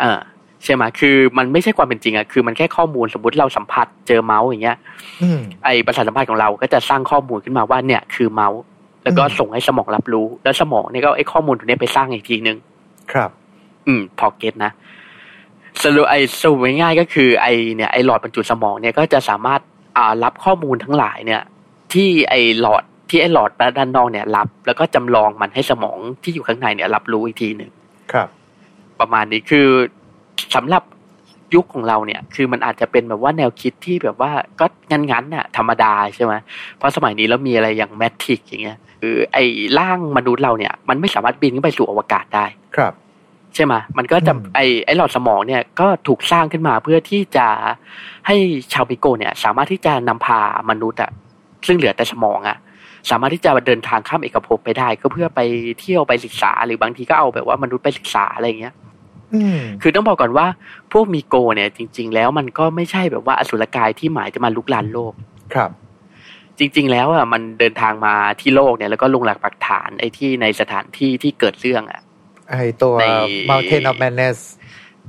[0.01, 0.21] เออ
[0.65, 4.77] ใช่ไหมคือมันไม่ใช่ความเป็นจริงอะคือมันแค่ข้อมูลสมมติเราสัมผัสเจอเมาส์อย่างเงี้ย
[5.23, 8.61] อืมไอประสาทสัมผัสของเราก็จะสร้างข้อมูลขึ้นมาว่าเนี่ยคือเมาส์
[9.05, 12.57] แล้วก็อืมส่งให้สมองรับรู้ แล้วสมองเนี่ยก็เอาไอ้ข้อมูลตรงนี้ไปสร้างอีกทีหนึ่ง
[13.13, 13.31] ครับ
[13.87, 14.73] อืม พอ get นะ
[15.83, 17.47] สรุปไอ้สรุปง่ายๆก็คือไอ
[17.77, 19.61] เนี่ยไอหลอดบรรจุสมองเนี่ยก็จะสามารถ
[19.97, 21.43] อ่ารับข้อมูลทั้งหลายเนี่ย
[21.93, 27.71] ที่ไอหลอด ที่ไอหลอดด้านนอกเนี่ยรับ แล้วก็จำลองมันให้สมองที่อยู่ข้างในเนี่ย รับรู้อีกทีหนึ่ง
[28.13, 28.29] ครับ
[29.01, 29.69] ประมาณนี้คือ
[30.55, 30.83] สำหรับ
[31.55, 36.35] ยุคของเราเนี่ย คือมันอาจจะเป็นแบบว่าแนวคิดที่แบบว่าก็งั้นๆน่ะธรรมดาใช่ไหม
[36.77, 39.45] เพราะสมัยนี้เรามีอะไรอย่างแมทริกอย่างเงี้ยคือไอ้
[39.79, 42.93] ร่างมนุษย์เราเนี่ย มันไม่สามารถบินขึ้นไปสู่อวกาศได้ครับ
[43.55, 47.47] ใช่ไหมมันก็จะอืมไอ้ไอ้หลอดสมองเนี่ยก็ถูกสร้างขึ้นมาเพื่อที่จะ
[48.27, 48.37] ให้
[48.73, 50.41] ชาวมิโกะเนี่ย สามารถที่จะนำพา
[50.71, 51.11] มนุษย์อะ
[51.67, 52.57] ซึ่งเหลือแต่สมองอะ
[53.11, 55.41] สามารถที่จะเดินทางข้ามเอกภพไปได้ ก็เพื่อไป
[55.81, 58.75] เที่ยวไปศึกษา หรือบางทีก็เอาแบบว่ามนุษย์ไปศึกษาอะไรอย่างเงี้ย
[59.35, 60.47] อืมคือต้องบอกก่อนว่า
[60.93, 65.13] พวกมีโกเนี่ย จริง ๆ แล้วมันก็ไม่ใช่แบบว่าอสุรกายที่หมายจะมาลุกลานโลก
[65.55, 65.71] ครับ
[66.59, 72.03] จริง ๆ แล้วอะมันเดินทางมาที่โลกเนี่ยแล้วก็ลงหลักปักฐานไอ้ที่ในสถานที่ที่เกิดเรื่องอะ
[72.51, 73.07] ไอตัวใน
[73.51, 74.39] Mountain of Madness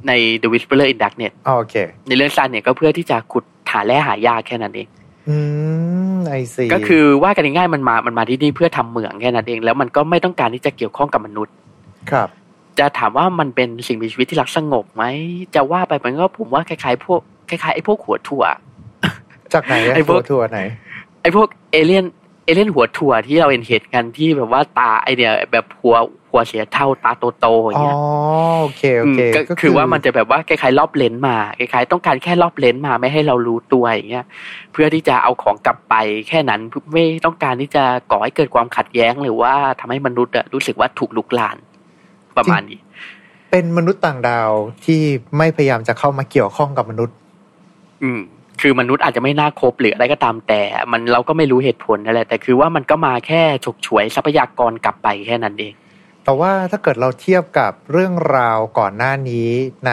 [0.08, 1.75] ใน The Whisperer in Darkness อ๋อโอเค
[2.08, 4.88] ในเรื่องสั้นเนี่ยก็เพื่อที่จะขุดหาแร่หายากแค่นั้นเอง
[5.29, 5.38] อื
[6.15, 11.53] มไอซีก็คือว่ากันง่ายๆมันมามันมาที่นี่เพื่อทำเหมืองแค่นั้นเอง แล้วมันก็ไม่ต้องการที่จะเกี่ยวข้องกับมนุษย์
[12.11, 12.29] ครับ
[12.79, 15.03] จะถามว่ามันเป็นสิ่งมีชีวิตที่รักสงบไหม
[15.55, 18.43] จะว่าไปมันก็ผมว่าคล้ายๆพวกคล้ายๆไอ้พวกหัวถั่ว
[19.53, 20.59] จากไหนอะไอ้พวกทัวร์ไหน
[21.21, 22.05] ไอ้พวกเอเลี่ยน
[22.45, 25.95] เอเลี่ยนหัวถั่วที่เราเห็นเหตุกันที่แบบว่าตาไอเนี่ยแบบหัว
[26.36, 27.95] หัวหัวเสียเท่าตาโตๆอย่างอ๋อเงี้ย
[28.62, 29.19] โอเคโอเค
[29.50, 34.26] ก็คือว่ามันจะแบบว่าคล้ายๆรอบเลนส์มาคล้ายๆต้องการแค่รอบเลนส์มาไม่ให้เรารู้ตัวอย่างเงี้ย
[34.74, 35.93] เพื่อที่จะเอาของกลับไป
[36.28, 36.62] แค่นั้น
[36.93, 41.58] ไม่ต้องการที่จะก่อให้เกิดความขัดแย้งหรือว่าทำให้มนุษย์อะรู้สึกว่าถูกลุกลาน
[42.38, 42.80] ประมาณนี้
[43.52, 44.52] เป็นมนุษย์ต่างดาว
[44.86, 45.02] ที่
[45.38, 47.15] ไม่พยายามจะเข้ามาเกี่ยวข้องกับมนุษย์
[48.04, 48.21] อืม
[48.62, 55.74] คือมนุษย์อาจจะไม่น่าคบหรืออะไรก็ตามแต่ มันเราก็ไม่รู้เหตุผลนั่นแหละแต่คือว่ามันก็มาแค่ฉกฉวยทรัพยากรกลับไปแค่นั้นเอง
[56.25, 59.49] แต่ว่าถ้าเกิดเราเทียบกับเรื่องราวก่อนหน้านี้
[59.88, 59.91] ใน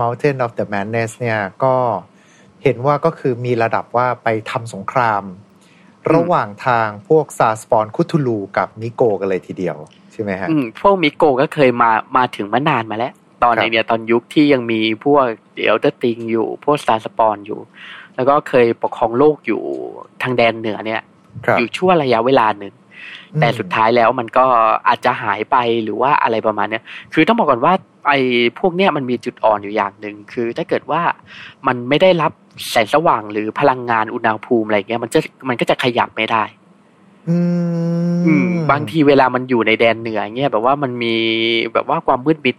[0.00, 1.76] Mountain of the Madness เนี่ยก็
[2.62, 5.22] เห็นว่าก็คือมีระดับว่าไปทำสงคราม
[6.12, 9.76] ระหว่างทางพวก Star Spawn คธูลูกับมีโกกันเลยทีเดียว
[10.12, 17.60] ใช่ไหมฮะอืมพวกมีโกก็เคยมามาถึงมานานมาแล้ว ตอนครับไอเนี่ยตอนยุคที่ยังมีพวก Elder Thing อยู่ พวก Star Spawn อยู่
[18.14, 19.62] แล้วก็เคยปกครองโลกอยู่
[20.22, 21.02] ทางแดนเหนือเนี่ย
[21.46, 22.83] ครับอยู่ช่วงระยะเวลาหนึ่งอืม
[23.40, 24.46] แต่สุดท้ายแล้วมันก็
[24.88, 27.72] อาจจะหายไปหรือว่าอะไรประมาณเนี้ยคือต้องบอกก่อนว่า
[28.08, 28.20] ไอ้
[28.58, 31.00] พวกเนี้ยมันมีจุดอ่อนอยู่อย่างหนึ่งคือถ้าเกิดว่า
[31.66, 32.32] มันไม่ได้รับ
[32.70, 36.44] แสงสว่างหรือพลังงานอุณหภูมิอะไรเงี้ยมันจะมันก็จะขยับไม่ได้
[37.28, 37.38] อื
[38.14, 41.14] มอืมบางทีเวลามันอยู่ในแดนเหนือเงี้ยแบบว่ามันมี
[41.72, 42.56] แบบว่าความมืดมิด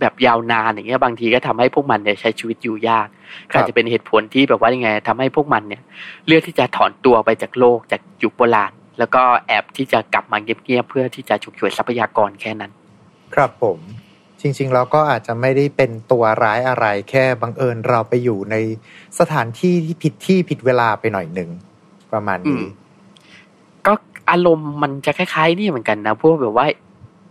[0.00, 3.06] แบบยาวนานอย่างเงี้ยบางทีก็ทำให้พวกมันเนี่ยใช้ชีวิตอยู่ยาก
[3.50, 5.82] ก็อาจจะเป็นเหตุผลที่แบบว่ายังไงทำให้พวกมันเนี่ย
[6.26, 12.72] เลือกที่จะถอนตัวไปจากโลกจากยุคโบราณ แล้วก็แอบที่จะกลับมาเงียบๆเพื่อที่จะฉุกฉวยทรัพยากรแค่นั้น
[13.34, 13.78] ครับผม
[14.40, 18.56] จริงๆแล้วก็อาจจะไม่ได้เป็นตัวร้ายอะไรแค่บังเอิญเราไปอยู่ใน
[19.18, 21.50] สถานที่ที่ผิดที่ผิดเวลาไปหน่อยหนึ่ง
[22.12, 22.66] ประมาณนี้อืม
[23.86, 23.92] ก็
[24.30, 26.66] อารมณ์มันจะคล้ายๆนี่เหมือนกันนะพวกแบบว่า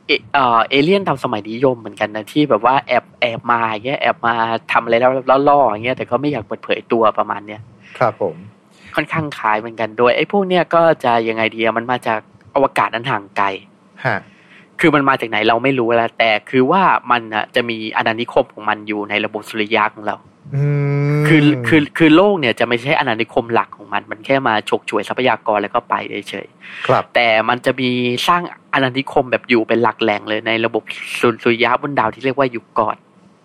[0.07, 4.33] เอเอ่อเอเลี่ยนตามสมัยนิยมเหมือนกันนะที่แบบว่าแอบแอบมาอย่างเงี้ยแอบมา
[4.71, 7.61] ทำอะไรแล้วแล้วล่ออย่างเงี้ยแต่ก็ไม่อยากเปิดเผยตัวประมาณเนี้ย
[7.97, 8.35] ครับผม
[8.97, 12.19] ค่อนข้างคล้ายเหมือนกันโดยไอ้พวกเนี้ยก็จะยังไงดีอะมันมาจาก
[12.55, 13.47] อวกาศอันห่างไกล
[14.05, 14.17] ฮะ
[14.79, 20.15] คือมันมาจากไหนเราไม่รู้แล้วแต่คือว่ามันอะจะมีอาณานิคมของมันอยู่ในระบบสุริยะของเรา
[20.55, 20.63] อื
[21.19, 25.95] มคือคือคือโลกเนี่ยจะไม่ใช่อาณานิคมหลักของมัน มันแค่มาฉกฉวยทรัพยากรแล้วก็ไป
[26.29, 26.47] เฉย
[26.87, 27.89] ครับๆแต่มันจะมี
[28.27, 28.41] สร้าง
[28.73, 30.83] อาณานิคมแบบอยู่เป็นหลักแหล่งเลยในระบบ
[31.19, 32.95] สุสุริยะบนดาวที่เรียกว่ายูกกอธ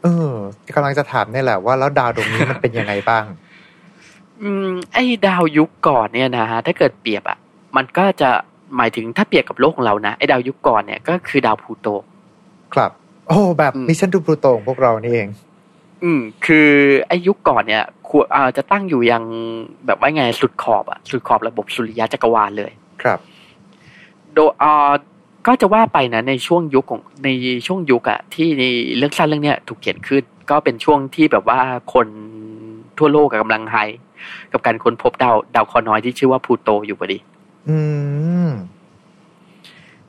[0.02, 0.34] เออ
[0.74, 3.24] กำลังจะถามนี่แหละว่าแล้วดาวดวงนี้มันเป็นยังไงบ้าง
[4.42, 7.38] อืมไอ้ดาวยูกกอธเนี่ยนะฮะถ้าเกิดเปรียบอะ
[7.76, 8.30] มันก็จะ
[8.76, 11.88] หมายถึงถ้าเปรียบกับโลกของเรานะไอ้ดาวยูกกอธเนี่ยก็คือดาวพลูโต
[12.74, 12.90] ครับ
[13.28, 15.28] โอ้แบบอืม mission to Pluto ของพวกเรานี่เอง
[16.02, 16.70] อืม คือ
[17.08, 19.22] ไอ้ยูกกอธเนี่ยควรอ่าจะตั้งอยู่ยัง
[19.86, 23.18] แบบว่าไงสุดขอบอะสุดขอบระบบสุริยะจักรวาลเลย ครับ
[24.34, 24.92] โดยอ่า
[25.46, 27.28] ก็จะว่าไปนะในช่วงยุคของใน
[27.66, 28.64] ช่วงยุคอะที่ใน
[28.96, 31.60] เรื่องสั้นเรื่องเนี้ยถูกเขียนขึ้น ก็เป็นช่วงที่แบบว่า
[31.94, 32.06] คน
[32.98, 33.76] ทั่วโลกกำลังไฮ
[34.52, 37.18] กับการค้นพบดาวดาวเคราะห์น้อยที่ชื่อว่าพลูโตอยู่พอดี
[37.68, 37.78] อื
[38.48, 38.50] ม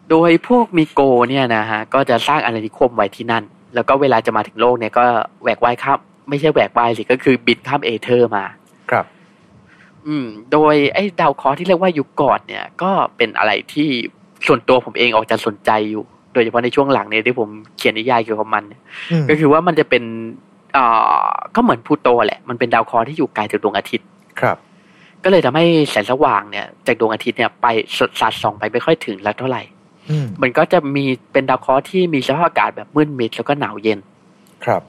[0.09, 3.43] โดยพวกมิโกเนี่ยนะฮะ ก็จะสร้างอาณานิคมไว้ที่นั่น
[3.75, 5.03] แล้วก็เวลาจะมาถึงโลกเนี่ยก็
[5.43, 5.99] แหวกว่ายข้าม
[6.29, 8.45] ไม่ใช่แหวกว่ายสิก็คือบินข้ามเอเธอร์มา
[8.91, 9.05] ครับ
[10.07, 13.89] อืม โดยไอ้ดาวเคราะห์ที่เรียกว่ายุคก่อนเนี่ย ก็เป็นอะไรที่
[14.47, 20.51] ส่วนตัวผมเองออกจะสนใจอยู่ โดยเฉพาะในช่วงหลังเนี่ยที่ผมเขียนนิยายเกี่ยวกับมันเนี่ยอืมก็คือว่ามันจะเป็นอ่า
[21.55, 24.07] ก็เหมือนพลูโตแหละ มันเป็นดาวเคราะห์ที่อยู่ไกลจากดวงอาทิตย์
[24.41, 24.57] ครับ
[25.23, 29.61] ก็เลยทำให้แสงสว่างเนี่ย จากดวงอาทิตย์เนี่ยไปสดสาดส่องไปไม่ค่อยถึงแล้วเท่าไหร่
[30.09, 33.99] อืมมันก็จะมีเป็นดาวเคราะห์ที่มีสภาพอากาศแบบมืดมิดแล้วก็หนาวเย็น
[34.65, 34.81] ครับ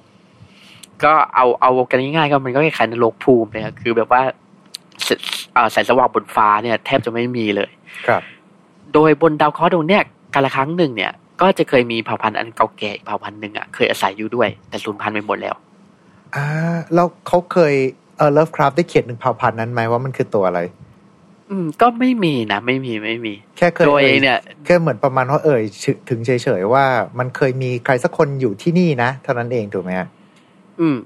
[1.04, 4.22] ก็เอาเอากันง่ายๆก็มันก็คล้ายๆนรกภูมิเลยอะคือแบบว่า
[5.04, 5.08] แส
[5.56, 7.70] อ่าแสงสว่างบนฟ้าเนี่ย แทบจะไม่มีเลย
[8.06, 8.22] ครับ
[8.94, 10.02] โดยบนดาวเคราะห์ดวงเนี้ย
[10.34, 15.54] กาละครั้งหนึ่งเนี่ย ก็จะเคยมีเผ่าพันธุ์อันเก่าแก่อีกเผ่าพันธุ์หนึ่งอะเคยอาศัยอยู่ด้วย แต่สูญพันธุ์ไปหมดแล้ว
[16.34, 16.46] อ่า
[16.94, 17.74] แล้วเขาเคย
[18.18, 20.60] เออเลิฟคราฟได้เขียนหนึ่งเผ่าพันธุ์นั้นไหมว่ามันคือตัวอะไร
[21.50, 26.84] อืม ก็ไม่มีนะ ไม่มีไม่มี แค่เคยโดยอ่เนี่ยแค่เหมือนประมาณว่าเอ่ยชื่อถึงเฉยๆว่า
[27.18, 30.08] มันเคยมีใครสักคนอยู่ที่นี่นะเท่านั้นเองถูกไหมฮะ
[30.80, 30.96] อืม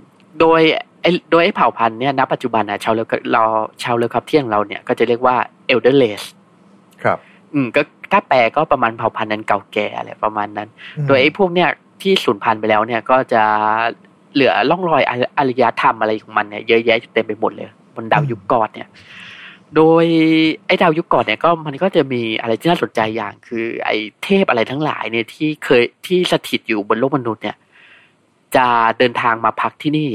[0.40, 0.60] โดย
[1.02, 3.42] ไอ้โดยไอ้เผ่าพันธุ์เนี่ยณปัจจุบันนะชาวเลอเรา
[3.82, 5.36] ชาวเลอครับเที่ยงเราเนี่ยก็จะเรียกว่า
[5.66, 6.22] เอลเดอร์เลส
[7.02, 7.18] ครับ
[7.54, 11.68] อืม ก็ถ้าแปลก็ประมาณเผ่าพันธุ์นั้นเก่าแก่อะไรประมาณนั้นอืมโดยไอ้พวกเนี่ย
[12.02, 13.42] ที่สูญพันธุ์ไปแล้วเนี่ยก็จะ
[14.34, 18.88] เหลือร่องรอยอารอารยธรรมอะไรของมันเนี่ยเยอะแยะเต็มไปหมดเลย บนดาวยุคก่อนเนี่ย
[19.76, 20.04] โดย
[20.66, 27.56] ไอ้ดาวยุคก่อนเนี่ยก็มันก็จะมีอะไรที่น่าสนใจอย่าง คือ ไอ้เทพอะไรทั้งหลายเนี่ยที่เคยที่สถิตอยู่บนโลกมนุษย์เนี่ย
[28.56, 28.66] จะ
[28.98, 30.08] เดินทางมาพักที่นี่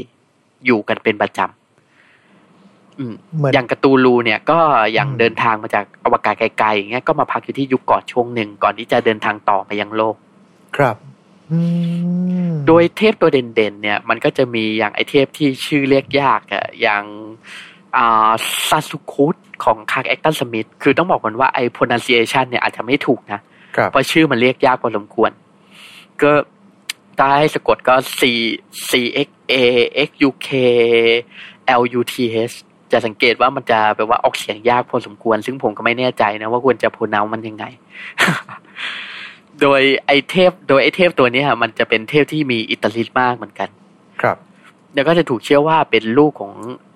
[0.65, 4.59] อยู่กันเป็นประจำอืมเหมือนอย่างกระตูลูเนี่ยก็
[4.93, 10.15] อย่างอืมเดินทางมาจากอวกาศไกลๆอย่างเงี้ยก็มาพักอยู่ที่ยุคก่อนช่วงหนึ่งก่อนที่จะเดินทางต่อไปยังโลก
[10.77, 11.12] ครับอืม
[12.67, 17.03] โดยเทพตัวเด่นๆเนี่ย มันก็จะมีอย่างไอเทพที่ชื่อเรียกยากอะอย่าง
[17.97, 18.31] อ่า
[18.69, 23.41] ซาสุคุตของคลาร์กแอชตันสมิธคือต้องบอกก่อนว่าไอ pronunciation เนี่ยอาจจะไม่ถูกนะ
[23.75, 25.31] ครับเพราะชื่อมันเรียกยากพอสมควร
[26.21, 26.31] ก็
[27.19, 28.21] ถ้าให้สะกดก็ C
[28.89, 28.91] C
[29.27, 29.55] X A
[30.07, 30.49] X U K
[31.81, 32.15] L U T
[32.51, 32.55] H
[32.91, 37.65] จะสังเกตว่ามันจะแบบว่าออกเสียงยากพอสมควร ซึ่งผมก็ไม่แน่ใจนะว่าควรจะ pronounce มันยังไง
[39.61, 43.69] โดยไอเทพ โดยไอเทพตัวเนี้ยมันจะเป็นเทพที่มีอิตาลีมากเหมือนกัน
[44.21, 44.37] ครับ
[44.95, 46.53] แล้วก็จะถูกเชื่อว่าเป็นลูกของ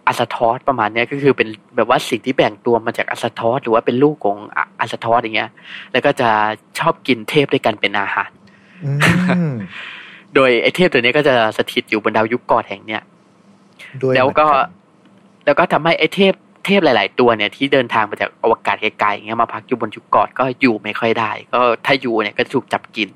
[0.08, 5.52] อัสทอสประมาณเนี้ยก็คือเป็นแบบว่าสิ่งที่แบ่งตัวมาจากอัสทอสหรือว่าเป็นลูกของอะอัสทอสอย่างเงี้ย
[5.92, 6.30] แล้วก็จะ
[6.80, 8.30] ชอบกินเทพด้วยกันเป็นอาหาร
[8.86, 9.56] อืม
[10.36, 13.02] โดยไอเทพตัวเนี้ยก็จะสถิตอยู่บนดาวยุคกอดแห่งเนี้ย
[14.02, 16.34] ด้วยแล้วก็เหมือนนแล้วก็ทำให้ไอเทพ
[16.68, 23.10] เทพหลาย ๆ ตัวเนี่ยที่เดินทางมาจากอวกาศไกลๆอย่างเงี้ยมาพักอยู่บนยุคกอดก็อยู่ไม่ค่อยได้ ก็ถ้าอยู่เนี่ยก็จะถูกจับกิน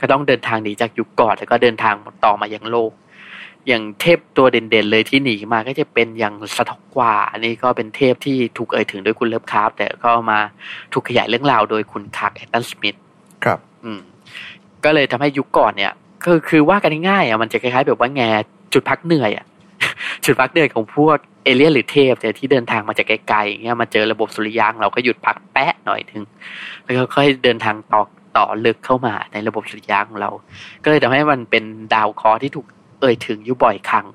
[0.00, 2.92] ก็ต้องเดินทางหนีจากยูกกอธแล้วก็เดินทางต่อมายังโลก
[3.66, 10.38] อย่างเทพตัวเด่น ๆ เลยที่หนีมาก็จะเป็นอย่างซาธอกกวาอันนี้ก็เป็นเทพที่ถูกเอ่ยถึงโดยคุณเลิฟคราฟต์แต่ก็มา
[10.92, 12.96] ถูกขยายเรื่องราวโดยคุณคลาร์กแอชตันสมิธ
[13.44, 14.00] ครับ อืม
[14.84, 15.92] ก็เลยทำให้ยูกกอธเนี่ย
[16.24, 18.22] ก็คือว่ากันง่ายๆอะมันจะคล้ายๆแบบว่าแง
[18.72, 19.44] จุดพักเหนื่อยอะ
[20.24, 26.22] จุดพักเหนื่อยของพวกเอเลี่ยนหรือเทพเนี่ยที่เดินทางมาจากไกลๆอย่างเงี้ยมาเจอระบบสุริยะเราก็หยุดพักแปะหน่อยถึง
[26.84, 28.02] แล้วก็ค่อยเดินทางต่อ
[28.36, 30.30] ต่อลึกเข้ามาในระบบสุริยะของเรา
[30.84, 32.66] ก็เลยทำให้มันเป็นดาวเคราะห์ที่ถูก
[33.00, 34.06] เอ่ยถึงอยู่บ่อยครั้ง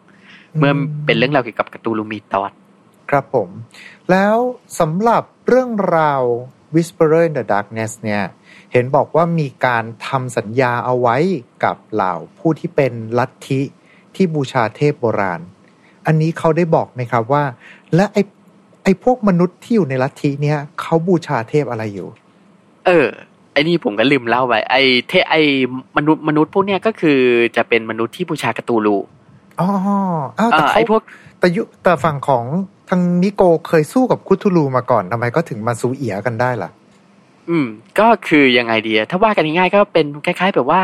[0.59, 0.73] เมื่อ
[1.05, 2.51] เป็นเรื่องราวเกี่ยวกับการ์ตูนลูมีตอด
[3.09, 3.49] ครับผม
[4.11, 4.37] แล้ว
[4.79, 6.21] สำหรับเรื่องราว
[6.75, 8.23] Whisperer in the Darkness เนี่ย
[8.71, 11.17] เห็นบอกว่ามีการทำสัญญาเอาไว้
[11.63, 13.61] กับเหล่าผู้ที่เป็นลัทธิ
[14.15, 15.41] ที่บูชาเทพโบราณ
[16.05, 17.43] อันนี้เขาได้บอกไหมครับว่า
[17.95, 18.17] และไอ
[18.83, 22.07] ไอพวกมนุษย์ที่อยู่ในลัทธิเนี้ยเขาบูชาเทพอะไรอยู่
[22.85, 23.07] เออ
[23.53, 25.41] ไอ้นี่ผมก็ลืมเล่าไปไอ้เทไอ้
[25.97, 27.19] มนุษย์มนุษย์พวกเนี้ยก็คือ
[27.55, 28.97] จะเป็นมนุษย์ที่บูชากาตูลู
[29.59, 29.69] อ๋อ
[30.39, 31.01] อ้าวแต่อ่าเขาไอ้พวก
[31.39, 32.43] แต่ยุแต่ฝั่งของ
[32.89, 36.69] ทางนิโกเคยสู้กับคุทูลูมาก่อนทำไมก็ถึงมาซูเอียกันได้ล่ะ
[37.49, 37.67] อืม
[37.99, 40.81] ก็คือยังไงดีอะถ้าว่ากันง่ายๆก็เป็นคล้าย ๆ แบบว่า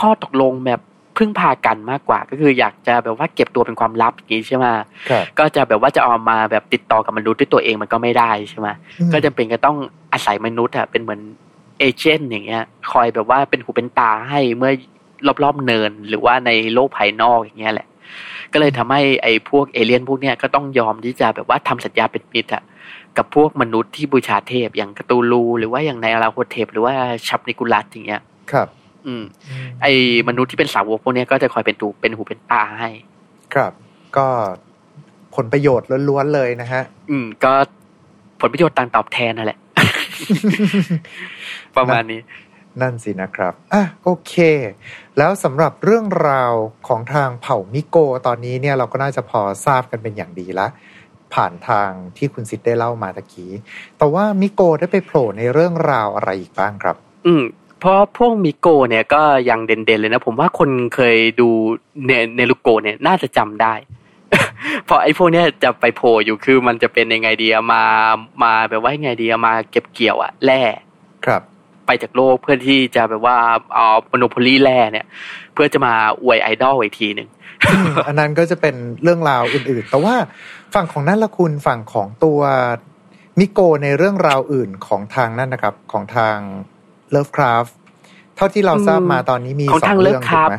[0.00, 0.80] ข้อตกลงแบบ
[1.18, 4.64] พึ่งพากันมากกว่า ก็คืออยากจะแบบว่าเก็บตัวเป็นความลับอย่างนี้ใช่ไหม
[5.10, 8.68] ครับก็จะแบบว่าจะเอามาแบบติดต่อกับมนุษย์ด้วยตัวเองมันก็ไม่ได้ใช่ไหม
[9.00, 9.76] อืมก็จะเป็นก็ต้อง
[10.12, 11.20] อาศัยมนุษย์อะเป็นเหมือน
[11.78, 14.72] เอเจนต์อย่างเงี้ย คอยแบบว่าเป็นหูเป็นตาให้เมื่อ
[15.44, 17.88] รอบๆเนิน หรือว่าในโลกภายนอกอย่างเงี้ยแหละ
[18.52, 22.62] ก็เลยทำให้ไอ้พวกเอเลี่ยนพวกเนี้ยก็ต้องยอมที่จะแบบว่าทำสัญญาเป็นมิตรอะ
[23.16, 26.94] กับพวกมนุษย์ที่บูชาเทพอย่างกาตูลู หรือว่าอย่างในอาราโฮเทพ หรือว่า
[27.28, 28.68] ชับนิกุลัสอย่างเงี้ยครับ
[29.06, 29.24] อืม
[29.82, 29.92] ไอ้
[30.28, 32.90] มนุษย์ที่เป็นสาวกพวกเนี้ยก็จะคอยเป็นตูเป็นหูเป็นตาให้
[33.54, 33.72] ครับ
[34.16, 34.26] ก็
[35.36, 37.52] ผลประโยชน์ล้วนๆเลยนะฮะ อืม ก็
[38.40, 39.58] ผลประโยชน์ต่างตอบแทนนั่นแหละ
[41.76, 42.20] ประมาณนี้
[42.80, 44.34] นั่นสินะครับ อะโอเค
[45.18, 46.52] แล้วสำหรับเรื่องราว
[46.88, 50.66] ของทางเผ่ามิโกตอนนี้เนี่ยเราก็น่าจะพอทราบกันเป็นอย่างดีละ
[51.34, 53.52] ผ่านทางที่คุณซิดได้เล่ามาตะกี้
[53.98, 57.44] แต่ว่ามิโกได้ไปโผล่ในเรื่องราวอะไรอีกบ้างครับ อืม
[57.80, 61.48] เพราะพวกมีโกเนี่ยก็ยังเด่นๆเลยนะ ผมว่าคนเคยดู
[62.06, 63.74] เนียลูโกะเนี่ยน่าจะจำได้
[64.84, 67.84] เพราะไอ้พวกเนี้ยจะไปโผล่อยู่คือมันจะเป็นยังไงดีอะมา
[68.42, 70.62] มาแบบว่ายังไงดีอะมาเก็บเกี่ยวอะแร่
[71.26, 71.42] ครับ
[71.86, 73.36] ไปจากโลกเพื่อที่จะแบบว่า
[73.74, 75.06] เอา monopoly แร่เนี่ย
[75.54, 77.28] เพื่อจะมาอวยไอดอลอีกทีหนึ่ง
[77.68, 80.14] อืมอันนั้นก็จะเป็นเรื่องราวอื่นๆ แต่ว่า
[80.74, 82.40] ฝั่งของนั่นละคุณฝั่งของตัว
[83.38, 86.36] มิโกในเรื่องราวอื่นของทางนั่นนะครับ ของทาง
[87.14, 87.70] Lovecraft
[88.36, 90.56] เท่าที่เราทราบมาตอนนี้มีของสอทางงเรื่องถูก Lovecraft ไหม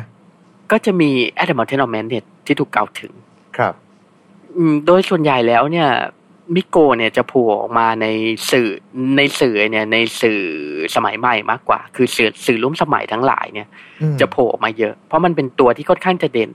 [0.70, 1.10] ก็จะมี
[1.42, 3.12] a d a m o u n t a i n of Madness ที่ถูกกล่าวถึง
[3.56, 3.74] ครับ
[4.56, 5.88] อืมโดยส่วนใหญ่แล้วเนี่ย
[6.54, 8.06] มิโกเนี่ยจะโผล่ออกมาใน
[8.50, 8.68] สื่อ
[9.16, 10.40] ในสื่อเนี่ย ในสื่อ
[10.94, 13.68] สมัยใหม่มากกว่า คือสื่อสื่อร่วมสมัยทั้งหลายเนี่ย
[14.02, 16.50] อืมจะโผล่ออกมาเยอะ เพราะมันเป็นตัวที่ค่อนข้างจะเด่น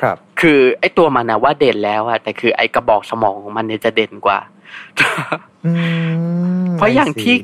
[0.00, 4.38] ครับ คือไอ้ตัวมันนะว่าเด่นแล้วอะแต่คือไอ้กระบอกสมองของมันเนี่ยจะเด่นกว่า
[5.64, 5.72] อื
[6.64, 7.36] มเพราะอย่าง I see ที่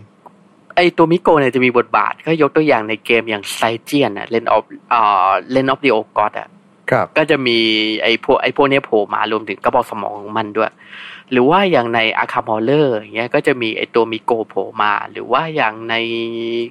[0.76, 6.48] ไอ้ตัว Mi-Go เนี่ยจะมีบทบาท ก็ยกตัวอย่างในเกมอย่าง Stygian อะ Reign of อ่า Reign of the Old God อะ
[6.90, 7.58] ครับก็จะมี
[8.02, 10.72] ไอ้พวกไอ้พวกเนี้ยโผล่มารวมถึงกระบอกสมองของมันด้วย
[11.30, 15.94] หรือว่าอย่างในอาคา m อลเลอร์อย่างเงี้ยก็จะมีไอ้ตัว Mi-Go โผล่มา หรือว่าอย่างใน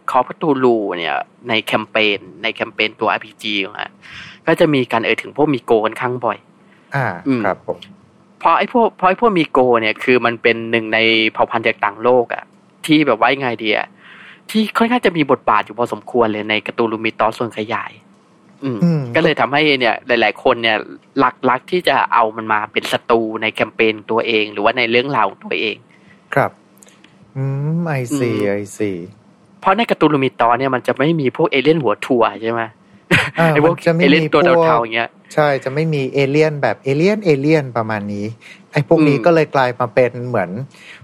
[0.09, 1.15] Call of Cthulhu เนี่ย
[1.49, 3.91] ในแคมเปญในแคมเปญตัว RPG ของอะ
[4.47, 6.37] ก็จะมีการเอ่ยถึงพวก Mi-Go ค่อนข้างบ่อย
[6.95, 7.77] อ่าอืมครับผม
[8.39, 10.99] เพราะไอ้พวกเพราะไอ้พวก Mi-Go เนี่ยคือมันเป็นหนึ่งใน
[11.33, 12.43] เผ่าพันธุ์จากต่างโลกอะ
[12.87, 13.87] ที่แบบว่ายังไงดีอะ
[14.49, 17.91] ที่ค่อนข้างจะมีบทบาทอยู่พอสมควรเลยใน Cthulhu Mythos ส่วนขยาย
[18.63, 20.77] อืมอืมก็เลยทำให้เนี่ย หลาย ๆ คนเนี่ย
[21.19, 25.75] มักมักที่จะเอามันมาเป็นศัตรูในแคมเปญตัวเอง หรือว่าในเรื่องราวของตัวเอง
[26.33, 26.51] ครับ
[27.35, 27.43] อื
[27.77, 28.91] ม I see อืม I see
[29.59, 32.69] เพราะใน Cthulhu Mythos เนี่ยมันจะไม่มีพวกเอเลี่ยนหัวถั่วใช่ไหมอ่า
[33.53, 38.25] ไอ้พวกมันจะไม่เอเลี่ยนมีตัวพวกเทาๆอย่างเงี้ยใช่จะไม่มีเอเลี่ยนแบบเอเลี่ยนเอเลี่ยนประมาณนี้
[38.71, 40.49] ไอ้พวกนี้อืมก็เลยกลายมาเป็นเหมือน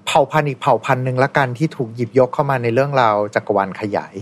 [0.05, 4.13] เผ่าพันธุ์อีกเผ่าพันธุ์หนึ่งละกันที่ถูกหยิบยกเข้ามาในเรื่องราวจักรวาลขยาย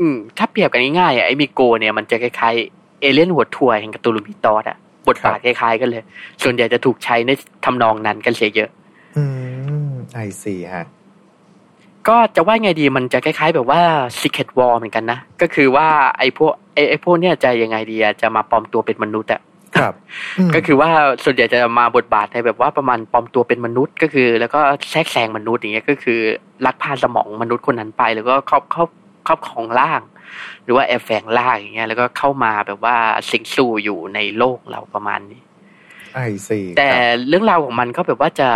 [0.00, 4.76] อืม ถ้าเปรียบกันง่ายๆอะไอ้ Mi-Go เนี่ยมันจะคล้ายๆเอเลี่ยนหัวถั่วแห่ง Cthulhu Mythos อะ
[5.08, 6.02] บทบาทคล้ายๆกันเลย
[6.42, 7.30] ส่วนใหญ่จะถูกใช้ใน
[7.64, 8.70] ทำนองนั้นกันเสียเยอะ
[9.16, 9.22] อื
[9.88, 10.86] ม I see ฮะ
[12.08, 13.80] ก็จะว่าไงดีมันจะคล้าย ๆ แบบว่า
[14.20, 15.88] Secret War เหมือนกันนะ ก็คือว่า
[16.18, 19.40] ไอ้พวกไอ้ไอ้พวกเนี่ยจะยังไงดีอะจะมาปลอมตัวเป็นมนุษย์อะ
[19.78, 19.94] ครับ
[20.48, 20.90] มก็คือว่า
[21.24, 26.20] ส่วนใหญ่จะมาบทบาทในแบบว่าประมาณปลอมตัวเป็นมนุษย์ ก็คือ แล้วก็แทรกแซงมนุษย์อย่างเงี้ยก็คือ
[26.66, 28.90] ลักพาสมองมนุษย์คนนั้นไป แล้วก็ครอบครอบ
[29.26, 30.00] ครอบของร่าง
[30.64, 32.96] หรือว่าแอบแฝงร่างอย่างเงี้ยแล้วก็เข้ามาแบบว่า
[33.30, 35.40] สิงสู่อยู่ในโลกเราประมาณนี้
[36.14, 36.90] ไอซีแต่
[37.28, 38.48] เรื่องราวของมันก็แบบว่าจะ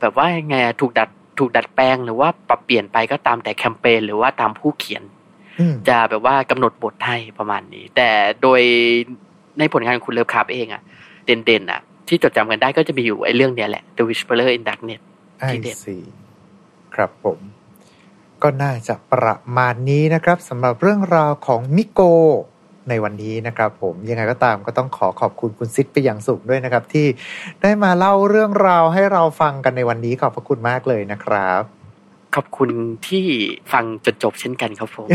[0.00, 1.08] แบบว่ายังไงอะถูกดัด
[1.40, 5.02] ถูกดัดแปลงหรือว่าปรับเปลี่ยนไปก็ตามแต่แคมเปญหรือว่าตามผู้เขียน
[5.60, 8.08] อืมจะแบบว่ากำหนดบทให้ประมาณนี้ แต่
[8.42, 8.60] โดย
[9.58, 10.82] ในผลงานคุณเลิฟคาร์เองอะ
[11.26, 15.02] เด่นๆอะที่จดจำกันได้ก็จะมีอยู่ไอ้เรื่องเนี้ยแหละ The Whisperer in Darkness
[15.38, 15.96] ไอที่เด็ดซี
[16.94, 17.38] ครับผม
[18.42, 22.00] ก็น่าจะประมาณนี้นะครับสำหรับเรื่องราวของมิโก
[22.90, 27.06] ในวันนี้นะครับผมยังไงก็ตามก็ต้องขอขอบคุณคุณซิดไปอย่างสูงด้วยนะครับ ที่
[27.62, 31.62] ได้มาเล่าเรื่องราวให้เราฟังกันในวันนี้ขอบพระคุณมากเลยนะครับ
[32.34, 32.70] ขอบคุณ
[33.08, 33.24] ที่
[33.72, 35.08] ฟังจนจบเช่นกันครับผม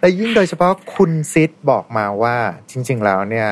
[0.00, 2.36] และยิ่งโดยเฉพาะคุณซิดบอกมาว่า
[2.70, 3.48] จริง ๆ แล้วเนี่ย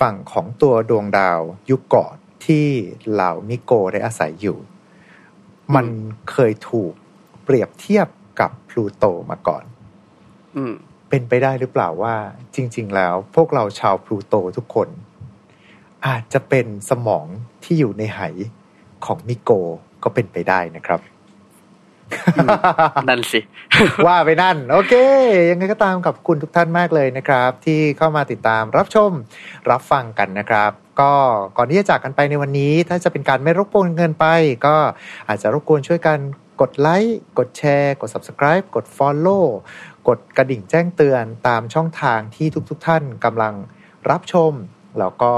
[0.00, 2.14] ฝั่งของตัวดวงดาวยุคก่อน
[2.46, 2.66] ที่
[3.10, 4.58] เหล่ามิโกได้อาศัยอยู่
[5.74, 5.86] มัน
[6.30, 6.92] เคยถูก
[7.44, 8.08] เปรียบเทียบ
[8.40, 9.64] กับพลูโตมาก่อน
[10.56, 10.74] อืม
[11.14, 12.14] เป็นไปได้หรือเปล่าว่า
[12.54, 14.88] จริง ๆ แล้ว พวกเราชาวพลูโตทุกคน
[16.06, 17.26] อาจจะเป็นสมอง
[17.64, 18.20] ที่อยู่ในไห
[19.04, 19.50] ของมิโก
[20.02, 21.00] ก็เป็นไปได้นะครับ
[23.08, 23.40] นั่นสิ
[24.06, 24.94] ว่าไปนั่น โอเค
[25.50, 29.10] ยังไงก็ตามขอบคุณทุกท่านมากเลยนะครับ ที่เข้ามาติดตามรับชม
[29.70, 30.70] รับฟังกันนะครับ
[31.00, 31.12] ก็
[31.56, 34.26] ก่อนที่จะจากกันไปในวันนี้ ถ้าจะเป็นการไม่รบกวนเงินไป
[34.66, 34.76] ก็
[35.28, 36.18] อาจจะรบกวนช่วยกัน
[36.60, 39.44] กดไลค์กดแชร์ กด subscribe กด follow
[40.08, 43.54] กดกระดิ่งแจ้งเตือนตามช่องทางที่ทุกๆทท่านกำลัง
[44.10, 44.52] รับชม
[44.98, 45.32] แล้วก็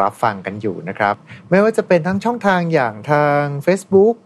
[0.00, 1.14] รับฟังกันอยู่นะครับ
[1.50, 4.16] ไม่ว่าจะเป็นทั้งช่องทางอย่างทาง Facebook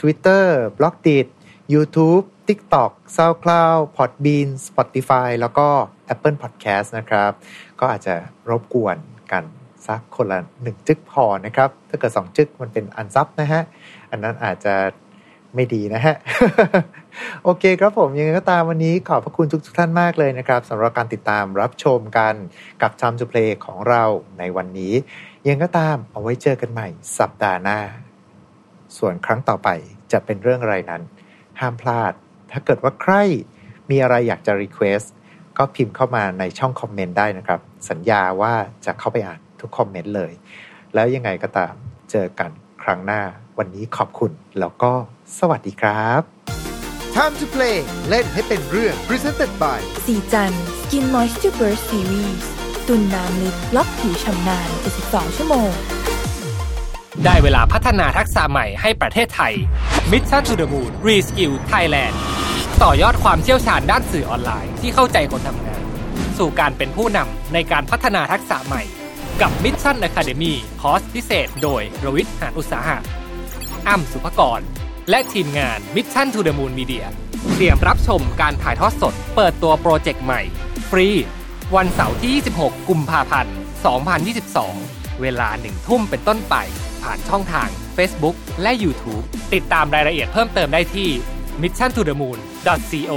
[0.00, 0.44] Twitter
[0.78, 1.26] b l o g d i t
[1.74, 5.68] YouTube TikTok SoundCloud Podbean Spotify แล้วก็
[6.14, 7.32] Apple Podcast นะครับ
[7.80, 8.14] ก็อาจจะ
[8.50, 8.96] รบกวน
[9.32, 9.44] กัน
[9.86, 13.62] สักคนละหนึ่งจึกพอนะครับ ถ้าเกิดสองจึกมันเป็นอันซับนะฮะ
[14.10, 14.74] อันนั้นอาจจะ
[15.54, 16.16] ไม่ดีนะฮะ
[17.44, 22.34] โอเคครับผมยังไงก็ตามวันนี้ขอบพระคุณทุกท่านมากเลยนะครับสำหรับการติดตามรับชมกัน
[22.82, 24.04] กับ Time to Play ของเรา
[24.38, 24.94] ในวันนี้
[25.48, 27.80] ยังไงก็ตามเอาไว้เจอกันใหม่สัปดาห์หน้า
[28.98, 29.68] ส่วนครั้งต่อไป
[30.12, 31.02] จะเป็นเรื่องอะไรนั้น
[31.60, 32.12] ห้ามพลาด
[32.52, 33.14] ถ้าเกิดว่าใคร
[33.90, 35.06] มีอะไรอยากจะ Request
[35.58, 38.54] ก็พิมพ์เข้ามาในช่องคอมเมนต์ได้นะครับ สัญญาว่า
[38.86, 40.32] จะเข้าไปอ่านทุกคอมเมนต์เลย
[40.94, 41.74] แล้วยังไงก็ตาม
[42.10, 42.50] เจอกัน
[42.82, 43.22] ครั้งหน้า
[43.58, 44.92] วันนี้ขอบคุณแล้วก็
[45.38, 46.73] สวัสดีครับ
[47.20, 47.76] Time to play
[48.08, 52.44] เล่นให้เป็นเรื่อง Presented by สีจัน Skin Moisture Burst Series
[52.88, 54.68] ตุนน้ำลึกล็อกผิวชำนาน
[55.02, 55.70] 72 ชั่วโมง
[57.24, 59.54] ได้เวลาพัฒนาทักษะใหม่ให้ประเทศไทย
[60.12, 62.14] Mission to the Moon Reskill Thailand
[62.82, 65.82] ต่อยอดความเชี่ยวชาญด้านสื่อออนไลน์ที่เข้าใจคนทำงาน
[66.38, 68.82] สู่การเป็นผู้นำในการพัฒนาทักษะใหม่
[69.40, 72.98] กับ Mission Academy คอร์สพิเศษ โดยรวิทย์หานอุตสาหะ
[73.88, 74.62] อ้ำสุภกร
[75.10, 77.04] และทีมงาน Mission to the Moon Media
[77.52, 80.40] เตรียมรับชมการถ่ายทอดสด เปิดตัวโปรเจกต์ใหม่
[80.90, 81.08] ฟรี
[81.76, 83.54] วันเสาร์ที่ 26 กุมภาพันธ์
[84.58, 86.54] 2022 เวลาหนึ่งทุ่มเป็นต้นไป
[87.02, 91.08] ผ่านช่องทาง Facebook และ YouTube ติดตามรายละเอียดเพิ่มเติมได้ที่
[91.62, 93.12] mission2the moon.co